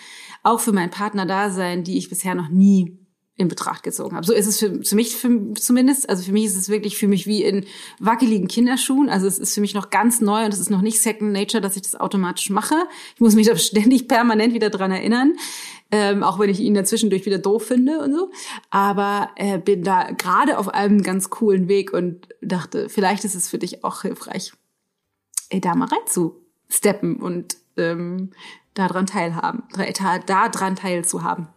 auch 0.44 0.60
für 0.60 0.72
meinen 0.72 0.90
Partner 0.90 1.26
da 1.26 1.50
sein, 1.50 1.82
die 1.82 1.98
ich 1.98 2.08
bisher 2.08 2.34
noch 2.34 2.48
nie 2.48 2.96
in 3.36 3.48
Betracht 3.48 3.82
gezogen 3.82 4.14
habe. 4.14 4.26
So 4.26 4.34
ist 4.34 4.46
es 4.46 4.58
für, 4.58 4.82
für 4.84 4.94
mich 4.94 5.16
für, 5.16 5.54
zumindest. 5.54 6.08
Also 6.08 6.22
für 6.22 6.32
mich 6.32 6.44
ist 6.44 6.56
es 6.56 6.68
wirklich 6.68 6.98
für 6.98 7.08
mich 7.08 7.26
wie 7.26 7.42
in 7.42 7.64
wackeligen 7.98 8.46
Kinderschuhen. 8.46 9.08
Also 9.08 9.26
es 9.26 9.38
ist 9.38 9.54
für 9.54 9.60
mich 9.60 9.74
noch 9.74 9.90
ganz 9.90 10.20
neu 10.20 10.44
und 10.44 10.52
es 10.52 10.60
ist 10.60 10.70
noch 10.70 10.82
nicht 10.82 11.00
Second 11.00 11.32
Nature, 11.32 11.60
dass 11.60 11.76
ich 11.76 11.82
das 11.82 11.96
automatisch 11.96 12.50
mache. 12.50 12.74
Ich 13.14 13.20
muss 13.20 13.34
mich 13.34 13.46
da 13.46 13.56
ständig 13.56 14.06
permanent 14.06 14.52
wieder 14.52 14.70
dran 14.70 14.90
erinnern 14.90 15.34
ähm, 15.92 16.22
auch 16.22 16.38
wenn 16.38 16.48
ich 16.48 16.58
ihn 16.58 16.74
dazwischendurch 16.74 17.26
wieder 17.26 17.38
doof 17.38 17.66
finde 17.66 18.00
und 18.00 18.14
so. 18.14 18.30
Aber 18.70 19.30
äh, 19.36 19.58
bin 19.58 19.84
da 19.84 20.10
gerade 20.10 20.58
auf 20.58 20.70
einem 20.70 21.02
ganz 21.02 21.30
coolen 21.30 21.68
Weg 21.68 21.92
und 21.92 22.28
dachte, 22.40 22.88
vielleicht 22.88 23.24
ist 23.24 23.34
es 23.34 23.48
für 23.48 23.58
dich 23.58 23.84
auch 23.84 24.02
hilfreich, 24.02 24.52
ey, 25.50 25.60
da 25.60 25.74
mal 25.74 25.88
rein 25.88 26.06
zu 26.06 26.40
steppen 26.68 27.16
und 27.16 27.58
ähm, 27.76 28.30
daran 28.72 29.06
teilhaben, 29.06 29.64
da 30.26 30.48
dran 30.48 30.76
teilzuhaben. 30.76 31.48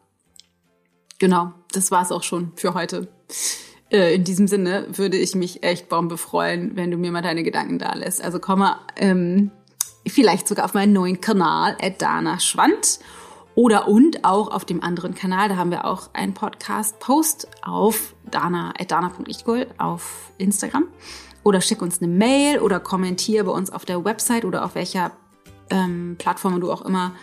Genau, 1.20 1.54
das 1.72 1.92
war's 1.92 2.12
auch 2.12 2.24
schon 2.24 2.52
für 2.56 2.74
heute. 2.74 3.08
Äh, 3.92 4.16
in 4.16 4.24
diesem 4.24 4.48
Sinne 4.48 4.88
würde 4.92 5.18
ich 5.18 5.36
mich 5.36 5.64
echt 5.64 5.90
bombe 5.90 6.18
freuen, 6.18 6.76
wenn 6.76 6.92
du 6.92 6.98
mir 6.98 7.12
mal 7.12 7.22
deine 7.22 7.44
Gedanken 7.44 7.80
da 7.80 7.94
lässt. 7.94 8.24
Also 8.24 8.40
komm 8.40 8.60
mal 8.60 8.80
ähm, 8.98 9.52
vielleicht 10.08 10.48
sogar 10.48 10.66
auf 10.66 10.74
meinen 10.74 10.94
neuen 10.94 11.22
Kanal, 11.22 11.78
Dana 11.98 12.40
Schwand. 12.40 13.00
Oder 13.56 13.88
und 13.88 14.26
auch 14.26 14.52
auf 14.52 14.66
dem 14.66 14.84
anderen 14.84 15.16
Kanal, 15.16 15.48
da 15.48 15.56
haben 15.56 15.72
wir 15.72 15.86
auch 15.86 16.10
einen 16.12 16.34
Podcast-Post 16.34 17.48
auf 17.62 18.14
dana, 18.30 18.74
auf 19.78 20.32
Instagram. 20.38 20.88
Oder 21.44 21.62
schick 21.62 21.82
uns 21.82 22.02
eine 22.02 22.12
Mail 22.12 22.60
oder 22.60 22.82
kommentiere 22.82 23.46
bei 23.46 23.52
uns 23.52 23.72
auf 23.72 23.86
der 23.86 24.04
Website 24.04 24.44
oder 24.44 24.66
auf 24.66 24.76
welcher 24.76 25.12
ähm, 25.70 26.16
Plattform 26.18 26.60
du 26.60 26.70
auch 26.70 26.82
immer 26.82 27.14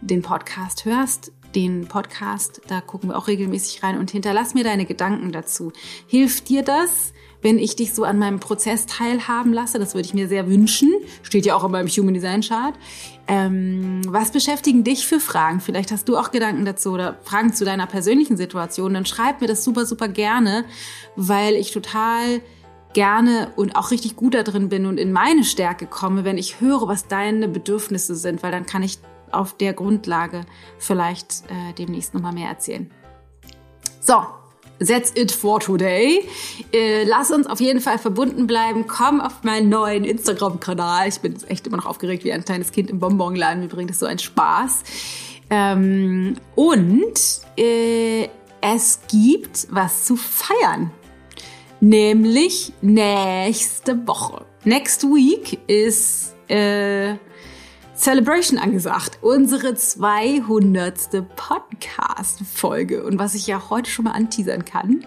den 0.00 0.22
Podcast 0.22 0.86
hörst. 0.86 1.30
Den 1.54 1.86
Podcast, 1.86 2.62
da 2.68 2.80
gucken 2.80 3.10
wir 3.10 3.18
auch 3.18 3.28
regelmäßig 3.28 3.82
rein 3.82 3.98
und 3.98 4.10
hinterlass 4.10 4.54
mir 4.54 4.64
deine 4.64 4.86
Gedanken 4.86 5.32
dazu. 5.32 5.72
Hilft 6.06 6.48
dir 6.48 6.62
das? 6.62 7.12
wenn 7.42 7.58
ich 7.58 7.76
dich 7.76 7.92
so 7.92 8.04
an 8.04 8.18
meinem 8.18 8.40
Prozess 8.40 8.86
teilhaben 8.86 9.52
lasse. 9.52 9.78
Das 9.78 9.94
würde 9.94 10.06
ich 10.06 10.14
mir 10.14 10.28
sehr 10.28 10.48
wünschen. 10.48 10.90
Steht 11.22 11.44
ja 11.44 11.54
auch 11.54 11.64
in 11.64 11.72
meinem 11.72 11.88
Human 11.88 12.14
Design 12.14 12.40
Chart. 12.40 12.74
Ähm, 13.28 14.00
was 14.06 14.30
beschäftigen 14.30 14.84
dich 14.84 15.06
für 15.06 15.20
Fragen? 15.20 15.60
Vielleicht 15.60 15.90
hast 15.90 16.08
du 16.08 16.16
auch 16.16 16.30
Gedanken 16.30 16.64
dazu 16.64 16.92
oder 16.92 17.18
Fragen 17.24 17.52
zu 17.52 17.64
deiner 17.64 17.86
persönlichen 17.86 18.36
Situation. 18.36 18.94
Dann 18.94 19.06
schreib 19.06 19.40
mir 19.40 19.48
das 19.48 19.64
super, 19.64 19.84
super 19.84 20.08
gerne, 20.08 20.64
weil 21.16 21.54
ich 21.54 21.72
total 21.72 22.40
gerne 22.94 23.50
und 23.56 23.74
auch 23.76 23.90
richtig 23.90 24.16
gut 24.16 24.34
da 24.34 24.42
drin 24.42 24.68
bin 24.68 24.86
und 24.86 24.98
in 24.98 25.12
meine 25.12 25.44
Stärke 25.44 25.86
komme, 25.86 26.24
wenn 26.24 26.38
ich 26.38 26.60
höre, 26.60 26.88
was 26.88 27.08
deine 27.08 27.48
Bedürfnisse 27.48 28.14
sind, 28.14 28.42
weil 28.42 28.52
dann 28.52 28.66
kann 28.66 28.82
ich 28.82 28.98
auf 29.32 29.56
der 29.56 29.72
Grundlage 29.72 30.42
vielleicht 30.78 31.44
äh, 31.48 31.72
demnächst 31.78 32.14
nochmal 32.14 32.32
mehr 32.32 32.48
erzählen. 32.48 32.90
So, 34.00 34.24
That's 34.86 35.12
it 35.14 35.30
for 35.30 35.60
today. 35.60 36.28
Äh, 36.72 37.04
lass 37.04 37.30
uns 37.30 37.46
auf 37.46 37.60
jeden 37.60 37.80
Fall 37.80 37.98
verbunden 37.98 38.46
bleiben. 38.46 38.86
Komm 38.86 39.20
auf 39.20 39.44
meinen 39.44 39.68
neuen 39.68 40.04
Instagram-Kanal. 40.04 41.08
Ich 41.08 41.20
bin 41.20 41.36
echt 41.48 41.66
immer 41.66 41.76
noch 41.76 41.86
aufgeregt 41.86 42.24
wie 42.24 42.32
ein 42.32 42.44
kleines 42.44 42.72
Kind 42.72 42.90
im 42.90 42.98
Bonbonladen. 42.98 43.62
Mir 43.62 43.68
bringt 43.68 43.90
das 43.90 44.00
so 44.00 44.06
einen 44.06 44.18
Spaß. 44.18 44.82
Ähm, 45.50 46.36
und 46.56 47.40
äh, 47.56 48.28
es 48.60 49.00
gibt 49.08 49.68
was 49.70 50.04
zu 50.04 50.16
feiern. 50.16 50.90
Nämlich 51.80 52.72
nächste 52.80 54.06
Woche. 54.06 54.44
Next 54.64 55.04
week 55.04 55.58
ist 55.68 56.34
äh, 56.48 57.14
Celebration 58.02 58.58
angesagt. 58.58 59.18
Unsere 59.20 59.76
200. 59.76 61.24
Podcast-Folge. 61.36 63.04
Und 63.04 63.20
was 63.20 63.36
ich 63.36 63.46
ja 63.46 63.70
heute 63.70 63.88
schon 63.88 64.06
mal 64.06 64.10
anteasern 64.10 64.64
kann, 64.64 65.06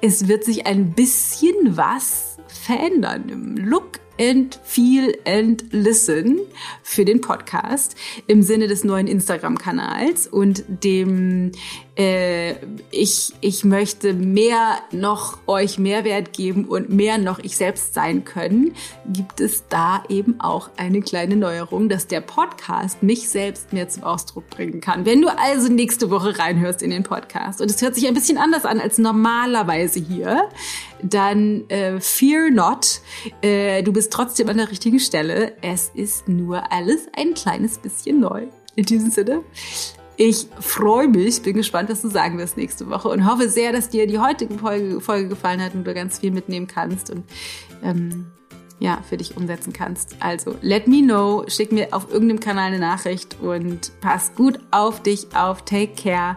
es 0.00 0.28
wird 0.28 0.44
sich 0.44 0.68
ein 0.68 0.92
bisschen 0.92 1.76
was 1.76 2.36
verändern 2.46 3.28
im 3.28 3.56
Look 3.56 3.98
and 4.20 4.60
Feel 4.62 5.16
and 5.24 5.64
Listen 5.72 6.40
für 6.82 7.06
den 7.06 7.22
Podcast 7.22 7.96
im 8.26 8.42
Sinne 8.42 8.68
des 8.68 8.84
neuen 8.84 9.06
Instagram-Kanals 9.06 10.26
und 10.26 10.62
dem 10.68 11.52
äh, 11.96 12.54
ich, 12.90 13.32
ich 13.40 13.64
möchte 13.64 14.14
mehr 14.14 14.78
noch 14.92 15.38
euch 15.46 15.78
Mehrwert 15.78 16.32
geben 16.32 16.66
und 16.66 16.90
mehr 16.90 17.18
noch 17.18 17.38
ich 17.38 17.56
selbst 17.56 17.94
sein 17.94 18.24
können, 18.24 18.74
gibt 19.06 19.40
es 19.40 19.64
da 19.68 20.02
eben 20.08 20.40
auch 20.40 20.70
eine 20.76 21.00
kleine 21.00 21.36
Neuerung, 21.36 21.88
dass 21.88 22.06
der 22.06 22.20
Podcast 22.20 23.02
mich 23.02 23.28
selbst 23.28 23.72
mehr 23.72 23.88
zum 23.88 24.04
Ausdruck 24.04 24.48
bringen 24.50 24.80
kann. 24.80 25.04
Wenn 25.04 25.22
du 25.22 25.28
also 25.28 25.72
nächste 25.72 26.10
Woche 26.10 26.38
reinhörst 26.38 26.82
in 26.82 26.90
den 26.90 27.02
Podcast 27.02 27.60
und 27.60 27.70
es 27.70 27.82
hört 27.82 27.94
sich 27.94 28.06
ein 28.06 28.14
bisschen 28.14 28.38
anders 28.38 28.64
an 28.64 28.80
als 28.80 28.98
normalerweise 28.98 30.00
hier, 30.00 30.48
dann 31.02 31.68
äh, 31.68 32.00
fear 32.00 32.50
not, 32.50 33.00
äh, 33.42 33.82
du 33.82 33.92
bist 33.92 34.12
trotzdem 34.12 34.48
an 34.48 34.56
der 34.56 34.70
richtigen 34.70 35.00
Stelle. 35.00 35.52
Es 35.62 35.90
ist 35.94 36.28
nur 36.28 36.72
alles 36.72 37.08
ein 37.16 37.34
kleines 37.34 37.78
bisschen 37.78 38.20
neu. 38.20 38.46
In 38.76 38.84
diesem 38.84 39.10
Sinne, 39.10 39.42
ich 40.16 40.46
freue 40.60 41.08
mich, 41.08 41.42
bin 41.42 41.56
gespannt, 41.56 41.88
was 41.88 42.02
du 42.02 42.08
sagen 42.08 42.38
wirst 42.38 42.56
nächste 42.56 42.90
Woche 42.90 43.08
und 43.08 43.26
hoffe 43.26 43.48
sehr, 43.48 43.72
dass 43.72 43.88
dir 43.88 44.06
die 44.06 44.18
heutige 44.18 44.58
Folge, 44.58 45.00
Folge 45.00 45.28
gefallen 45.28 45.62
hat 45.62 45.74
und 45.74 45.84
du 45.84 45.94
ganz 45.94 46.18
viel 46.18 46.30
mitnehmen 46.30 46.66
kannst 46.66 47.10
und 47.10 47.24
ähm, 47.82 48.26
ja, 48.80 49.02
für 49.08 49.16
dich 49.16 49.36
umsetzen 49.36 49.72
kannst. 49.72 50.16
Also, 50.20 50.56
let 50.62 50.88
me 50.88 51.02
know, 51.02 51.44
schick 51.48 51.72
mir 51.72 51.88
auf 51.92 52.10
irgendeinem 52.10 52.40
Kanal 52.40 52.68
eine 52.68 52.78
Nachricht 52.78 53.38
und 53.40 53.92
pass 54.00 54.34
gut 54.34 54.58
auf 54.70 55.02
dich 55.02 55.34
auf, 55.34 55.64
take 55.64 55.94
care 55.94 56.36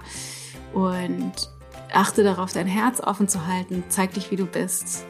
und 0.74 1.53
achte 1.94 2.24
darauf, 2.24 2.52
dein 2.52 2.68
Herz 2.68 3.00
offen 3.00 3.28
zu 3.28 3.48
halten, 3.48 3.84
zeig 3.90 4.14
dich, 4.14 4.32
wie 4.32 4.36
du 4.36 4.46
bist, 4.46 5.06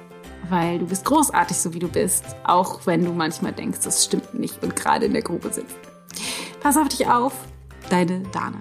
weil 0.50 0.80
du 0.80 0.86
bist 0.86 1.06
großartig, 1.06 1.58
so 1.58 1.74
wie 1.74 1.80
du 1.80 1.88
bist, 1.88 2.26
auch 2.44 2.86
wenn 2.86 3.04
du 3.04 3.12
manchmal 3.12 3.54
denkst, 3.54 3.80
das 3.84 4.04
stimmt 4.04 4.34
nicht 4.34 4.64
und 4.64 4.76
gerade 4.76 5.06
in 5.06 5.14
der 5.14 5.22
Grube 5.22 5.52
sitzt. 5.52 5.78
Pass 6.62 6.78
auf 6.78 6.90
dich 6.90 7.08
auf, 7.08 7.34
deine 7.90 8.22
Dana. 8.32 8.60